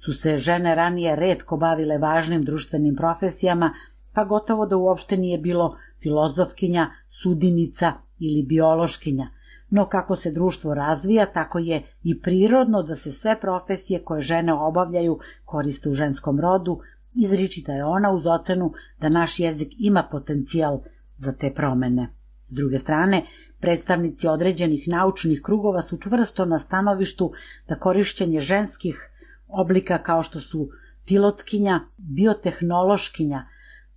[0.04, 3.74] su se žene ranije redko bavile važnim društvenim profesijama,
[4.14, 9.28] pa gotovo da uopšte nije bilo filozofkinja, sudinica ili biološkinja.
[9.70, 14.54] No kako se društvo razvija, tako je i prirodno da se sve profesije koje žene
[14.54, 16.80] obavljaju koriste u ženskom rodu,
[17.14, 20.80] izričita je ona uz ocenu da naš jezik ima potencijal
[21.18, 22.08] za te promene.
[22.50, 23.26] S druge strane,
[23.60, 27.32] predstavnici određenih naučnih krugova su čvrsto na stanovištu
[27.68, 29.10] da korišćenje ženskih
[29.48, 30.70] oblika kao što su
[31.06, 33.46] pilotkinja, biotehnološkinja,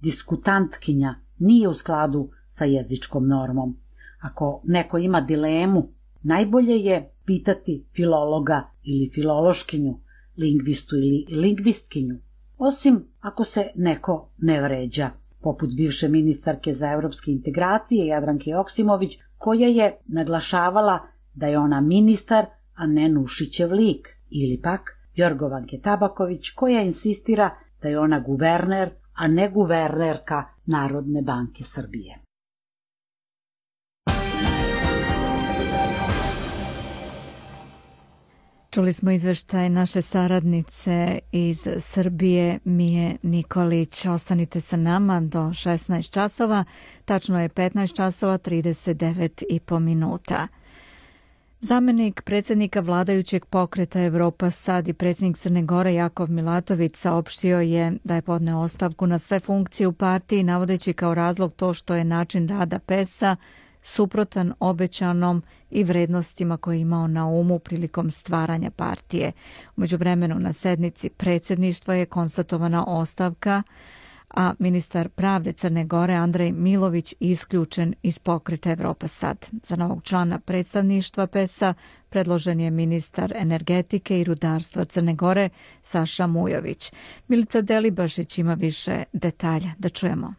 [0.00, 3.76] diskutantkinja nije u skladu sa jezičkom normom.
[4.20, 5.88] Ako neko ima dilemu,
[6.22, 10.00] najbolje je pitati filologa ili filološkinju,
[10.36, 12.18] lingvistu ili lingvistkinju,
[12.58, 15.10] osim ako se neko ne vređa
[15.48, 20.98] poput bivše ministarke za evropske integracije Jadranke Joksimović, koja je naglašavala
[21.34, 24.80] da je ona ministar, a ne Nušićev lik, ili pak
[25.14, 27.50] Jorgovanke Tabaković, koja insistira
[27.82, 32.27] da je ona guverner, a ne guvernerka Narodne banke Srbije.
[38.70, 44.06] Čuli smo izveštaj naše saradnice iz Srbije, Mije Nikolić.
[44.06, 46.64] Ostanite sa nama do 16 časova,
[47.04, 50.48] tačno je 15 časova 39 i po minuta.
[51.60, 58.14] Zamenik predsjednika vladajućeg pokreta Evropa Sad i predsjednik Crne Gore Jakov Milatović saopštio je da
[58.14, 62.48] je podneo ostavku na sve funkcije u partiji navodeći kao razlog to što je način
[62.48, 63.36] rada PES-a
[63.82, 69.32] suprotan obećanom i vrednostima koje je imao na umu prilikom stvaranja partije.
[69.76, 73.62] Umeđu vremenu na sednici predsjedništva je konstatovana ostavka,
[74.30, 79.46] a ministar pravde Crne Gore Andrej Milović isključen iz pokreta Evropa Sad.
[79.62, 81.74] Za novog člana predstavništva PES-a
[82.08, 85.48] predložen je ministar energetike i rudarstva Crne Gore
[85.80, 86.92] Saša Mujović.
[87.28, 89.70] Milica Delibašić ima više detalja.
[89.78, 90.34] Da čujemo.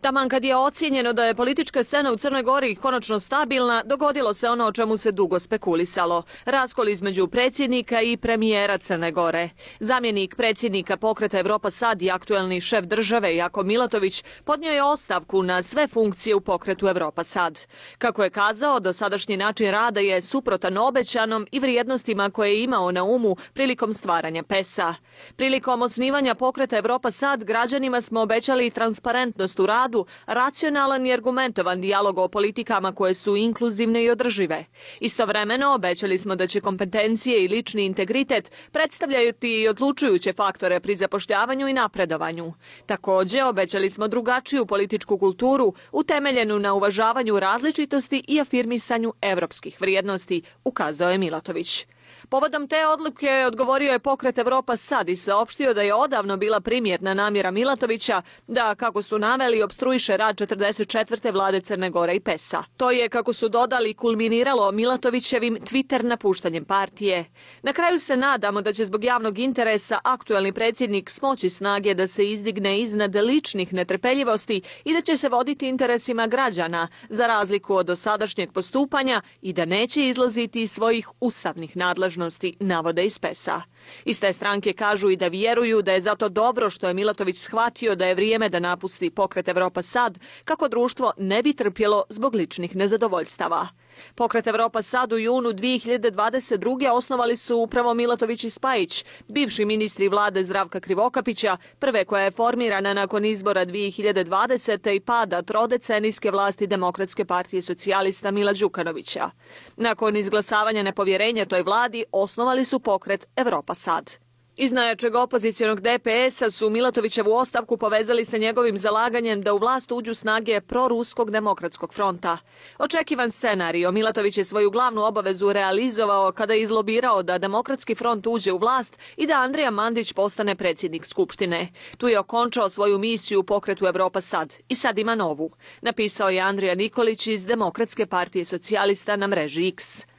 [0.00, 4.48] Taman kad je ocijenjeno da je politička scena u Crnoj Gori konačno stabilna, dogodilo se
[4.48, 6.22] ono o čemu se dugo spekulisalo.
[6.44, 9.48] Raskol između predsjednika i premijera Crne Gore.
[9.80, 15.62] Zamjenik predsjednika pokreta Evropa Sad i aktuelni šef države Jako Milatović podnio je ostavku na
[15.62, 17.60] sve funkcije u pokretu Evropa Sad.
[17.98, 23.04] Kako je kazao, dosadašnji način rada je suprotan obećanom i vrijednostima koje je imao na
[23.04, 24.94] umu prilikom stvaranja PES-a.
[25.36, 31.80] Prilikom osnivanja pokreta Evropa Sad građanima smo obećali transparentnost u radu radu racionalan i argumentovan
[31.80, 34.64] dijalog o politikama koje su inkluzivne i održive.
[35.00, 41.68] Istovremeno obećali smo da će kompetencije i lični integritet predstavljati i odlučujuće faktore pri zapošljavanju
[41.68, 42.52] i napredovanju.
[42.86, 51.10] Takođe, obećali smo drugačiju političku kulturu utemeljenu na uvažavanju različitosti i afirmisanju evropskih vrijednosti, ukazao
[51.10, 51.86] je Milatović.
[52.30, 57.14] Povodom te odluke odgovorio je pokret Evropa sad i saopštio da je odavno bila primjetna
[57.14, 61.32] namjera Milatovića da, kako su naveli, obstruiše rad 44.
[61.32, 62.62] vlade Crne Gore i PES-a.
[62.76, 67.24] To je, kako su dodali, kulminiralo Milatovićevim Twitter napuštanjem partije.
[67.62, 72.30] Na kraju se nadamo da će zbog javnog interesa aktuelni predsjednik smoći snage da se
[72.30, 78.52] izdigne iznad ličnih netrpeljivosti i da će se voditi interesima građana, za razliku od dosadašnjeg
[78.52, 83.62] postupanja i da neće izlaziti iz svojih ustavnih nadležnosti nadležnosti, navode iz PES-a.
[84.04, 87.94] Iz te stranke kažu i da vjeruju da je zato dobro što je Milatović shvatio
[87.94, 92.76] da je vrijeme da napusti pokret Evropa sad, kako društvo ne bi trpjelo zbog ličnih
[92.76, 93.68] nezadovoljstava.
[94.14, 96.90] Pokret Evropa sad u junu 2022.
[96.90, 102.94] osnovali su upravo Milatović i Spajić, bivši ministri vlade Zdravka Krivokapića, prve koja je formirana
[102.94, 104.94] nakon izbora 2020.
[104.94, 109.30] i pada trodecenijske vlasti Demokratske partije socijalista Mila Đukanovića.
[109.76, 114.20] Nakon izglasavanja nepovjerenja toj vladi osnovali su pokret Evropa sad.
[114.62, 120.14] Iz najjačeg opozicijonog DPS-a su Milatovićevu ostavku povezali sa njegovim zalaganjem da u vlast uđu
[120.14, 122.38] snage proruskog demokratskog fronta.
[122.78, 128.52] Očekivan scenario, Milatović je svoju glavnu obavezu realizovao kada je izlobirao da demokratski front uđe
[128.52, 131.68] u vlast i da Andrija Mandić postane predsjednik Skupštine.
[131.98, 135.50] Tu je okončao svoju misiju u pokretu Evropa sad i sad ima novu.
[135.80, 140.09] Napisao je Andrija Nikolić iz Demokratske partije socijalista na mreži X.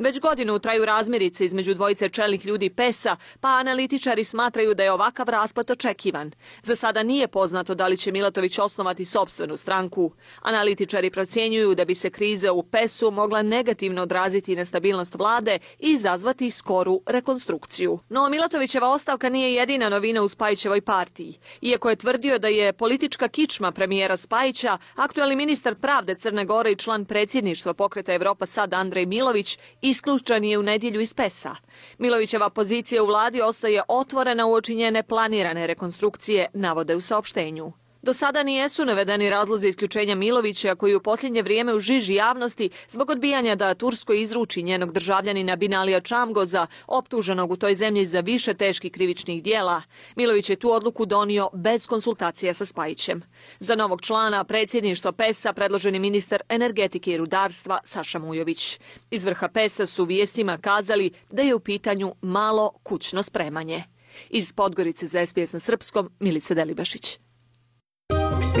[0.00, 5.28] Već godinu traju razmirice između dvojice čelnih ljudi PES-a, pa analitičari smatraju da je ovakav
[5.28, 6.32] raspad očekivan.
[6.62, 10.12] Za sada nije poznato da li će Milatović osnovati sobstvenu stranku.
[10.42, 15.90] Analitičari procjenjuju da bi se kriza u PES-u mogla negativno odraziti na stabilnost vlade i
[15.90, 17.98] izazvati skoru rekonstrukciju.
[18.08, 21.38] No Milatovićeva ostavka nije jedina novina u Spajićevoj partiji.
[21.60, 26.76] Iako je tvrdio da je politička kičma premijera Spajića, aktualni ministar pravde Crne Gore i
[26.76, 29.58] član predsjedništva pokreta Evropa Sad Andrej Milović
[29.90, 31.56] isključen je u nedjelju iz PES-a.
[31.98, 37.72] Milovićeva pozicija u vladi ostaje otvorena u oči njene planirane rekonstrukcije, navode u saopštenju.
[38.02, 43.10] Do sada nijesu navedeni razlozi isključenja Milovića koji u posljednje vrijeme u žiži javnosti zbog
[43.10, 48.92] odbijanja da Tursko izruči njenog državljanina Binalija Čamgoza, optuženog u toj zemlji za više teških
[48.92, 49.82] krivičnih dijela.
[50.16, 53.22] Milović je tu odluku donio bez konsultacija sa Spajićem.
[53.58, 58.80] Za novog člana predsjedništva PES-a predloženi ministar energetike i rudarstva Saša Mujović.
[59.10, 63.84] Iz vrha PES-a su vijestima kazali da je u pitanju malo kućno spremanje.
[64.30, 67.18] Iz Podgorice za SBS na Srpskom, Milica Delibašić.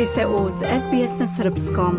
[0.00, 1.96] Vi ste uz SBS na Srpskom.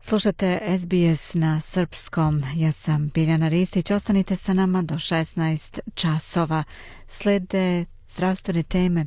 [0.00, 2.42] Slušate SBS na Srpskom.
[2.56, 3.90] Ja sam Biljana Ristić.
[3.90, 6.64] Ostanite sa nama do 16 časova.
[7.06, 9.06] Slede zdravstvene teme.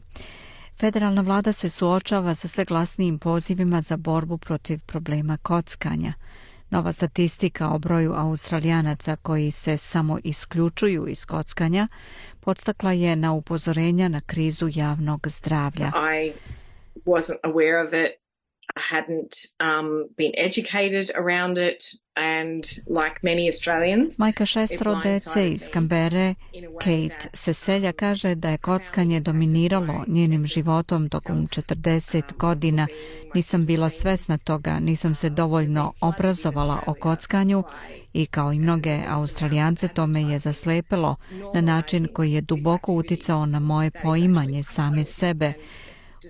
[0.80, 6.14] Federalna vlada se suočava sa sve glasnijim pozivima za borbu protiv problema kockanja.
[6.70, 11.88] Nova statistika o broju australijanaca koji se samo isključuju iz kockanja
[12.40, 15.92] podstakla je na upozorenja na krizu javnog zdravlja.
[16.26, 16.32] I
[17.06, 18.22] wasn't aware of it.
[18.76, 21.84] I hadn't um, been educated around it.
[22.16, 26.36] And like many Australians, Majka šestro dece iz Kambere,
[26.80, 32.88] Kate Seselja, kaže da je kockanje dominiralo njenim životom tokom 40 godina.
[33.36, 37.64] Nisam bila svesna toga, nisam se dovoljno obrazovala o kockanju
[38.14, 41.16] i kao i mnoge Australijance to me je zaslepelo
[41.54, 45.54] na način koji je duboko uticao na moje poimanje same sebe.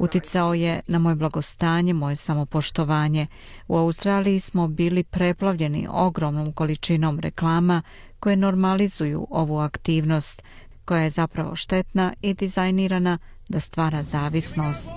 [0.01, 3.27] Uticao je na moje blagostanje, moje samopoštovanje.
[3.67, 7.81] U Australiji smo bili preplavljeni ogromnom količinom reklama
[8.19, 10.43] koje normalizuju ovu aktivnost,
[10.85, 13.17] koja je zapravo štetna i dizajnirana
[13.49, 14.91] da stvara zavisnost.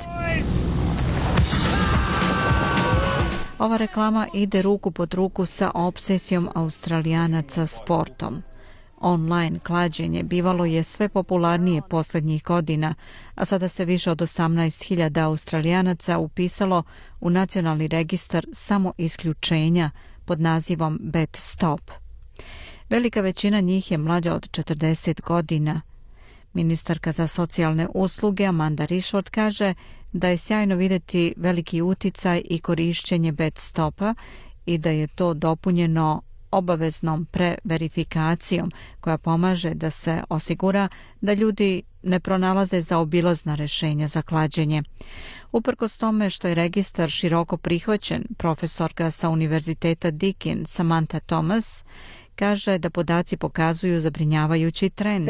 [3.58, 8.42] Ova reklama ide ruku pod ruku sa obsesijom Australijanaca sportom.
[9.06, 12.94] Online klađenje bivalo je sve popularnije posljednjih godina,
[13.34, 16.82] a sada se više od 18.000 australijanaca upisalo
[17.20, 19.90] u nacionalni registar samo isključenja
[20.24, 21.90] pod nazivom Bet Stop.
[22.90, 25.80] Velika većina njih je mlađa od 40 godina.
[26.52, 29.74] Ministarka za socijalne usluge Amanda Rishford kaže
[30.12, 34.14] da je sjajno vidjeti veliki uticaj i korišćenje Bet Stopa
[34.66, 36.22] i da je to dopunjeno
[36.54, 40.88] obaveznom preverifikacijom koja pomaže da se osigura
[41.20, 44.82] da ljudi ne pronalaze za obilazna rešenja za klađenje.
[45.52, 51.84] Uprkos tome što je registar široko prihvaćen, profesorka sa Univerziteta Deakin Samantha Thomas
[52.36, 55.28] kaže da podaci pokazuju zabrinjavajući trend.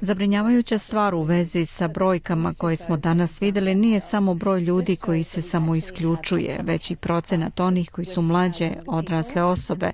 [0.00, 5.22] Zabrinjavajuća stvar u vezi sa brojkama koje smo danas videli nije samo broj ljudi koji
[5.22, 9.90] se samo isključuje, već i procenat onih koji su mlađe odrasle osobe.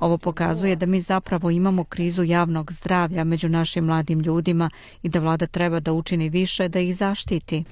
[0.00, 4.70] Ovo pokazuje da mi zapravo imamo krizu javnog zdravlja među našim mladim ljudima
[5.02, 7.64] i da vlada treba da učini više da ih zaštiti.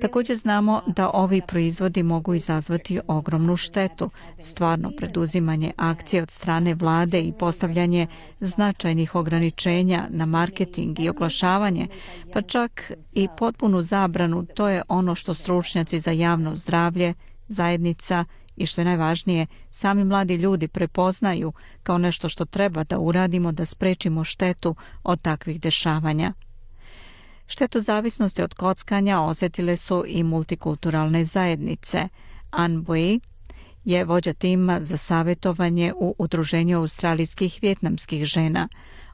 [0.00, 4.10] Također znamo da ovi proizvodi mogu izazvati ogromnu štetu.
[4.40, 11.88] Stvarno preduzimanje akcije od strane vlade i postavljanje značajnih ograničenja na marketing i oglašavanje,
[12.32, 17.14] pa čak i potpunu zabranu, to je ono što stručnjaci za javno zdravlje,
[17.48, 18.24] zajednica
[18.56, 23.64] i što je najvažnije, sami mladi ljudi prepoznaju kao nešto što treba da uradimo da
[23.64, 26.32] sprečimo štetu od takvih dešavanja.
[27.46, 32.08] Štetu zavisnosti od kockanja osjetile su i multikulturalne zajednice.
[32.50, 33.20] Anne Bui
[33.84, 38.68] je vođa tima za savjetovanje u Udruženju australijskih vjetnamskih žena.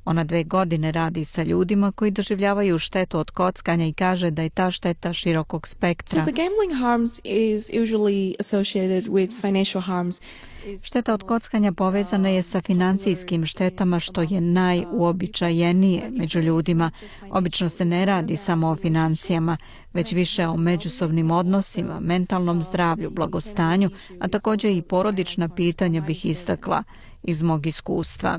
[0.05, 4.51] Ona dve godine radi sa ljudima koji doživljavaju štetu od kockanja i kaže da je
[4.51, 6.25] ta šteta širokog spektra.
[6.25, 10.21] So the gambling harms is usually associated with financial harms.
[10.85, 16.91] Šteta od kockanja povezana je sa financijskim štetama što je najuobičajenije među ljudima.
[17.31, 19.57] Obično se ne radi samo o financijama,
[19.93, 23.91] već više o međusobnim odnosima, mentalnom zdravlju, blagostanju,
[24.21, 26.83] a takođe i porodična pitanja bih istakla
[27.23, 28.39] iz mog iskustva.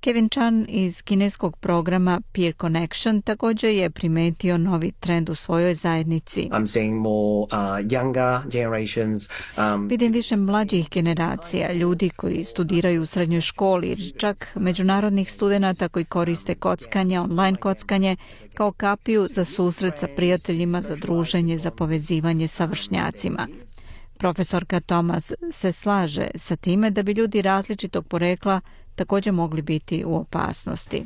[0.00, 6.48] Kevin Chan iz kineskog programa Peer Connection takođe je primetio novi trend u svojoj zajednici.
[6.52, 9.28] I'm seeing more uh, younger generations.
[9.56, 16.04] Um, Vidim više mlađih generacija, ljudi koji studiraju u srednjoj školi, čak međunarodnih studenta koji
[16.04, 18.16] koriste kockanje, online kockanje,
[18.54, 23.48] kao kapiju za susret sa prijateljima, za druženje, za povezivanje sa vršnjacima.
[24.18, 28.60] Profesorka Thomas se slaže sa time da bi ljudi različitog porekla
[29.00, 31.04] takođe mogli biti u opasnosti.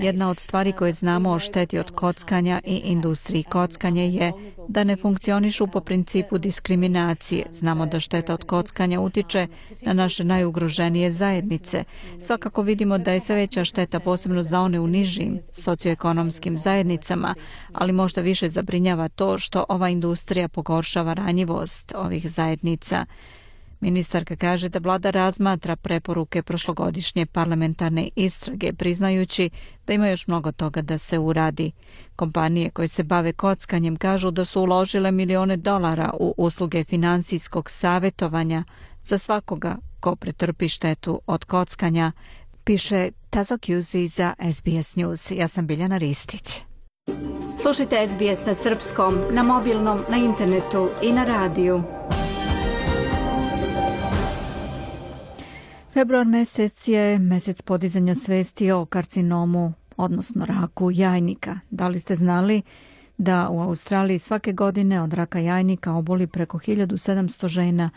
[0.00, 4.32] Jedna od stvari koje znamo o šteti od kockanja i industriji kockanja je
[4.68, 7.46] da ne funkcionišu po principu diskriminacije.
[7.50, 9.46] Znamo da šteta od kockanja utiče
[9.82, 11.84] na naše najugroženije zajednice.
[12.20, 17.34] Svakako vidimo da je sve veća šteta posebno za one u nižim socioekonomskim zajednicama,
[17.72, 23.06] ali možda više zabrinjava to što ova industrija pogoršava ranjivost ovih zajednica.
[23.82, 29.50] Ministarka kaže da vlada razmatra preporuke prošlogodišnje parlamentarne istrage, priznajući
[29.86, 31.72] da ima još mnogo toga da se uradi.
[32.16, 38.64] Kompanije koje se bave kockanjem kažu da su uložile milione dolara u usluge finansijskog savjetovanja
[39.02, 42.12] za svakoga ko pretrpi štetu od kockanja,
[42.64, 45.30] piše Tazo Kjuzi za SBS News.
[45.30, 46.62] Ja sam Biljana Ristić.
[47.62, 51.82] Slušajte SBS na srpskom, na mobilnom, na internetu i na radiju.
[55.92, 61.58] Februar mesec je mesec podizanja svesti o karcinomu, odnosno raku jajnika.
[61.70, 62.62] Da li ste znali
[63.18, 67.90] da u Australiji svake godine od raka jajnika oboli preko 1700 žena,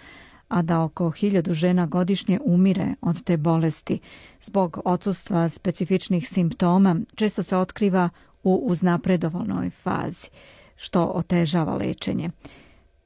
[0.47, 3.99] a da oko 1000 žena godišnje umire od te bolesti.
[4.41, 8.09] Zbog odsustva specifičnih simptoma često se otkriva
[8.43, 10.27] u uznapredovalnoj fazi,
[10.75, 12.29] što otežava lečenje.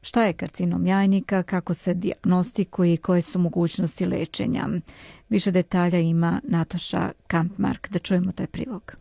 [0.01, 4.67] Šta je karcinom jajnika, kako se diagnostikuje i koje su mogućnosti lečenja?
[5.29, 7.89] Više detalja ima Nataša Kampmark.
[7.89, 8.93] Da čujemo taj prilog.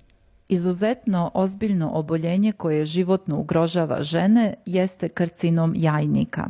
[0.49, 6.49] Izuzetno ozbiljno oboljenje koje životno ugrožava žene jeste karcinom jajnika.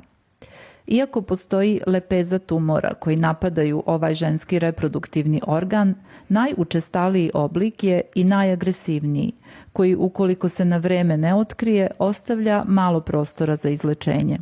[0.87, 5.95] Iako postoji lepeza tumora koji napadaju ovaj ženski reproduktivni organ,
[6.29, 9.33] najučestaliji oblik je i najagresivniji,
[9.79, 14.39] koji ukoliko se na vreme ne otkrije, ostavlja malo prostora za izlečenje.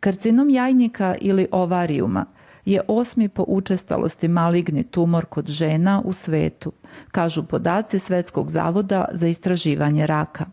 [0.00, 2.26] Karcinom jajnika ili ovarijuma
[2.64, 6.72] je osmi po učestalosti maligni tumor kod žena u svetu,
[7.10, 10.46] kažu podaci Svetskog zavoda za istraživanje raka.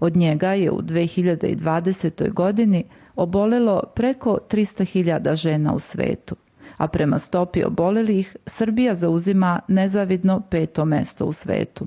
[0.00, 2.32] Od njega je u 2020.
[2.32, 2.84] godini
[3.16, 6.36] obolelo preko 300.000 žena u svetu,
[6.76, 11.86] a prema stopi obolelih Srbija zauzima nezavidno peto mesto u svetu.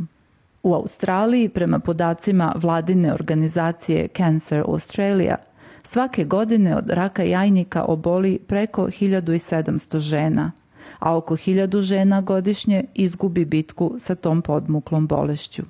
[0.63, 5.37] U Australiji, prema podacima vladine organizacije Cancer Australia,
[5.83, 10.51] svake godine od raka jajnika oboli preko 1700 žena,
[10.99, 15.63] a oko 1000 žena godišnje izgubi bitku sa tom podmuklom bolešću.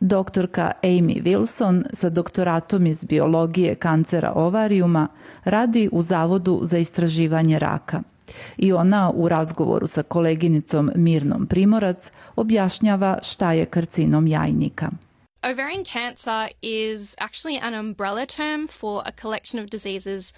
[0.00, 5.08] Doktorka Amy Wilson sa doktoratom iz biologije kancera ovarijuma
[5.44, 8.02] radi u Zavodu za istraživanje raka
[8.56, 14.90] i ona u razgovoru sa koleginicom Mirnom Primorac objašnjava šta je karcinom jajnika.
[15.42, 20.34] Ovarian cancer is actually an umbrella term for a collection of diseases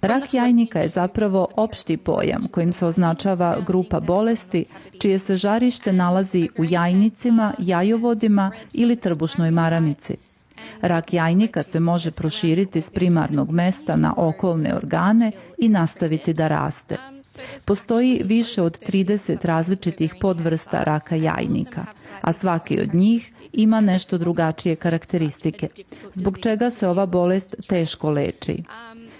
[0.00, 4.64] Rak jajnika je zapravo opšti pojam kojim se označava grupa bolesti
[5.00, 10.16] čije se žarište nalazi u jajnicima, jajovodima ili trbušnoj maramici.
[10.82, 16.96] Rak jajnika se može proširiti s primarnog mesta na okolne organe i nastaviti da raste.
[17.64, 21.86] Postoji više od 30 različitih podvrsta raka jajnika,
[22.20, 25.68] a svaki od njih ima nešto drugačije karakteristike,
[26.14, 28.62] zbog čega se ova bolest teško leči.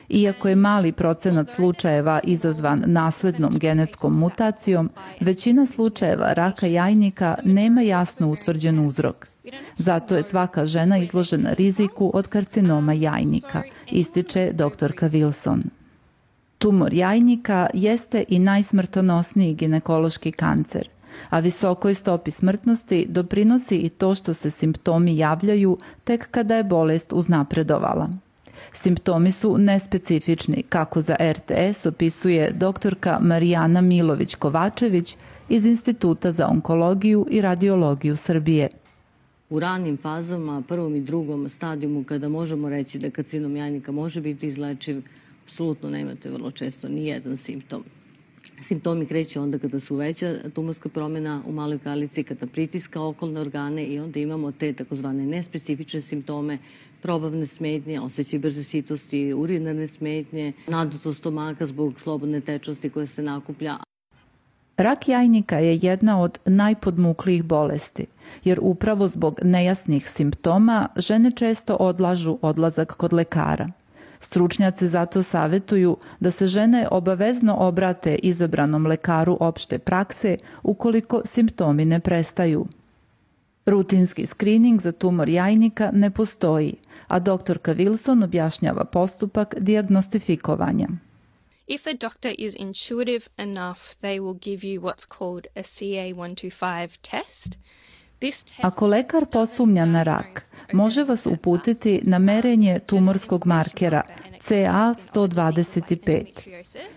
[0.09, 4.91] Iako je mali procenat slučajeva izazvan naslednom genetskom mutacijom,
[5.21, 9.29] većina slučajeva raka jajnika nema jasno utvrđen uzrok.
[9.77, 15.63] Zato je svaka žena izložena riziku od karcinoma jajnika, ističe doktorka Wilson.
[16.59, 20.89] Tumor jajnika jeste i najsmrtonosniji ginekološki kancer,
[21.31, 27.13] a visokoj stopi smrtnosti doprinosi i to što se simptomi javljaju tek kada je bolest
[27.13, 28.09] uznapredovala.
[28.73, 35.17] Simptomi su nespecifični, kako za RTS opisuje doktorka Marijana Milović-Kovačević
[35.49, 38.69] iz Instituta za onkologiju i radiologiju Srbije.
[39.51, 44.47] U ranim fazama, prvom i drugom stadijumu, kada možemo reći da karcinom jajnika može biti
[44.47, 45.03] izlečiv,
[45.43, 47.85] apsolutno nemate vrlo često ni jedan simptom.
[48.61, 53.85] Simptomi kreću onda kada su veća tumorska promjena u maloj kalici, kada pritiska okolne organe
[53.85, 56.59] i onda imamo te takozvane nespecifične simptome,
[57.03, 63.79] probavne smetnje, osjećaj brze sitosti, urinarne smetnje, naduto stomaka zbog slobodne tečnosti koja se nakuplja.
[64.79, 68.07] Rak jajnika je jedna od najpodmuklijih bolesti,
[68.45, 73.70] jer upravo zbog nejasnih simptoma žene često odlažu odlazak kod lekara.
[74.20, 82.01] Stručnjaci zato savjetuju da se žene obavezno obrate izabranom lekaru opšte prakse ukoliko simptomi ne
[82.01, 82.66] prestaju.
[83.66, 86.74] Rutinski screening za tumor jajnika ne postoji,
[87.09, 90.89] a doktorka Wilson objašnjava postupak diagnostifikovanja.
[91.71, 97.59] If the doctor is intuitive enough, they will give you what's called a CA125 test.
[98.62, 100.43] Ako lekar posumnja na rak,
[100.73, 104.03] može vas uputiti na merenje tumorskog markera
[104.41, 106.24] CA125.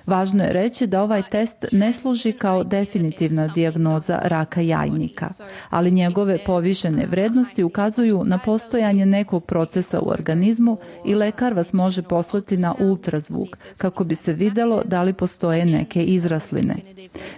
[0.07, 5.29] Važno je reći da ovaj test ne služi kao definitivna dijagnoza raka jajnika,
[5.69, 12.01] ali njegove povišene vrednosti ukazuju na postojanje nekog procesa u organizmu i lekar vas može
[12.01, 16.75] poslati na ultrazvuk kako bi se videlo da li postoje neke izrasline.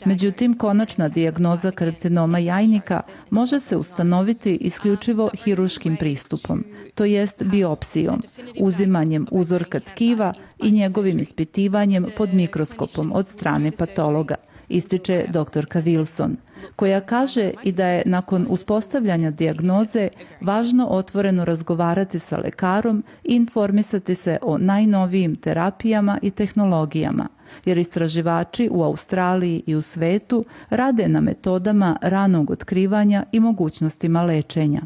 [0.05, 6.63] Međutim, konačna dijagnoza karcinoma jajnika može se ustanoviti isključivo hiruškim pristupom,
[6.95, 8.21] to jest biopsijom,
[8.59, 10.33] uzimanjem uzorka tkiva
[10.63, 14.35] i njegovim ispitivanjem pod mikroskopom od strane patologa,
[14.69, 16.35] ističe doktorka Wilson,
[16.75, 20.09] koja kaže i da je nakon uspostavljanja dijagnoze
[20.41, 27.27] važno otvoreno razgovarati sa lekarom i informisati se o najnovijim terapijama i tehnologijama,
[27.65, 34.81] jer istraživači u Australiji i u svetu rade na metodama ranog otkrivanja i mogućnostima lečenja.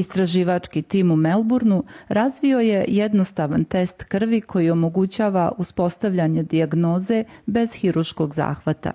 [0.00, 8.34] Istraživački tim u Melbourneu razvio je jednostavan test krvi koji omogućava uspostavljanje dijagnoze bez hiruškog
[8.34, 8.92] zahvata.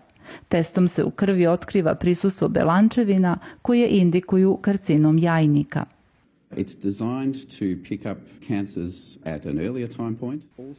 [0.48, 5.86] Testom se u krvi otkriva prisustvo belančevina koje indikuju karcinom jajnika.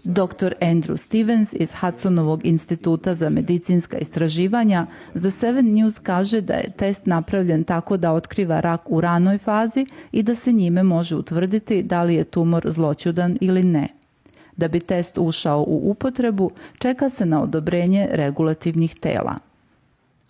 [0.05, 0.53] Dr.
[0.61, 7.07] Andrew Stevens iz Hudsonovog instituta za medicinska istraživanja za Seven News kaže da je test
[7.07, 12.03] napravljen tako da otkriva rak u ranoj fazi i da se njime može utvrditi da
[12.03, 13.89] li je tumor zloćudan ili ne.
[14.57, 19.39] Da bi test ušao u upotrebu, čeka se na odobrenje regulativnih tela.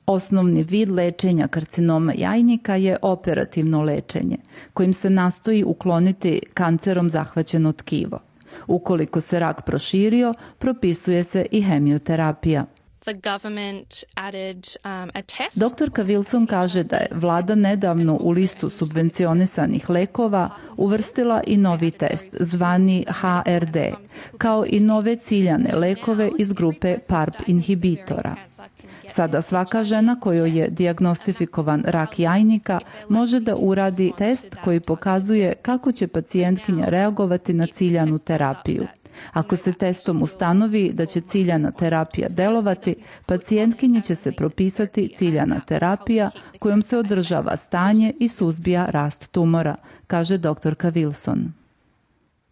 [0.06, 4.36] Osnovni vid lečenja karcinoma jajnika je operativno lečenje,
[4.72, 8.20] kojim se nastoji ukloniti kancerom zahvaćeno tkivo.
[8.66, 12.66] Ukoliko se rak proširio, propisuje se i hemioterapija.
[13.06, 15.58] The government added, um, a test.
[15.58, 22.36] Doktorka Wilson kaže da je vlada nedavno u listu subvencionisanih lekova uvrstila i novi test
[22.40, 23.76] zvani HRD,
[24.38, 28.36] kao i nove ciljane lekove iz grupe PARP inhibitora.
[29.16, 35.92] Sada svaka žena kojoj je dijagnostifikovan rak jajnika može da uradi test koji pokazuje kako
[35.92, 38.86] će pacijentkinja reagovati na ciljanu terapiju.
[39.32, 42.94] Ako se testom ustanovi da će ciljana terapija delovati,
[43.26, 50.38] pacijentkinji će se propisati ciljana terapija kojom se održava stanje i suzbija rast tumora, kaže
[50.38, 51.48] doktorka Wilson.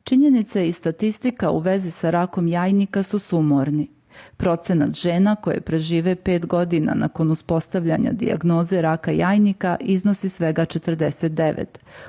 [0.04, 3.88] Činjenice i statistika u vezi sa rakom jajnika su sumorni.
[4.36, 11.64] Procenat žena koje prežive pet godina nakon uspostavljanja dijagnoze raka jajnika iznosi svega 49,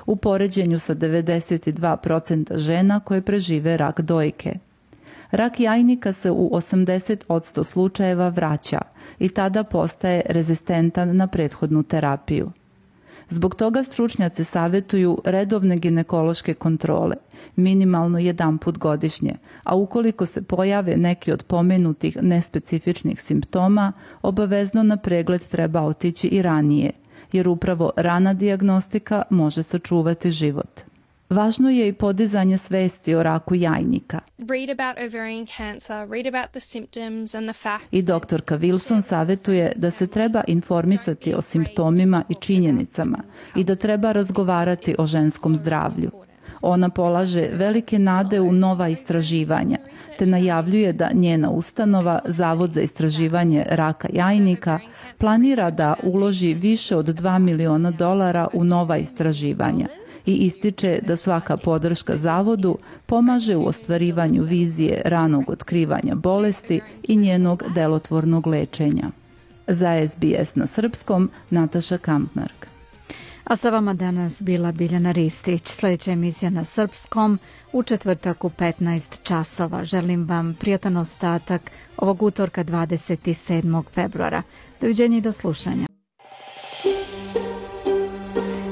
[0.06, 4.54] u poređenju sa 92% žena koje prežive rak dojke.
[5.30, 8.80] Rak jajnika se u 80% slučajeva vraća
[9.18, 12.50] i tada postaje rezistentan na prethodnu terapiju.
[13.28, 17.16] Zbog toga stručnjaci savjetuju redovne ginekološke kontrole,
[17.56, 24.96] minimalno jedan put godišnje, a ukoliko se pojave neki od pomenutih nespecifičnih simptoma, obavezno na
[24.96, 26.90] pregled treba otići i ranije,
[27.32, 30.80] jer upravo rana dijagnostika može sačuvati život.
[31.30, 34.20] Važno je i podizanje svesti o raku jajnika.
[37.90, 43.18] I doktorka Wilson savjetuje da se treba informisati o simptomima i činjenicama
[43.56, 46.10] i da treba razgovarati o ženskom zdravlju.
[46.62, 49.78] Ona polaže velike nade u nova istraživanja,
[50.18, 54.78] te najavljuje da njena ustanova, Zavod za istraživanje raka jajnika,
[55.18, 59.88] planira da uloži više od 2 miliona dolara u nova istraživanja
[60.26, 67.62] i ističe da svaka podrška zavodu pomaže u ostvarivanju vizije ranog otkrivanja bolesti i njenog
[67.74, 69.10] delotvornog lečenja.
[69.66, 72.66] Za SBS na srpskom Nataša Kampmark.
[73.44, 75.66] A sa vama danas bila Biljana Ristić.
[75.66, 77.38] Sljedeća emisija na srpskom
[77.72, 79.84] u četvrtak u 15 časova.
[79.84, 83.82] Želim vam prijatan ostatak ovog utorka 27.
[83.92, 84.42] februara.
[84.80, 85.95] Doviđenja i do slušanja.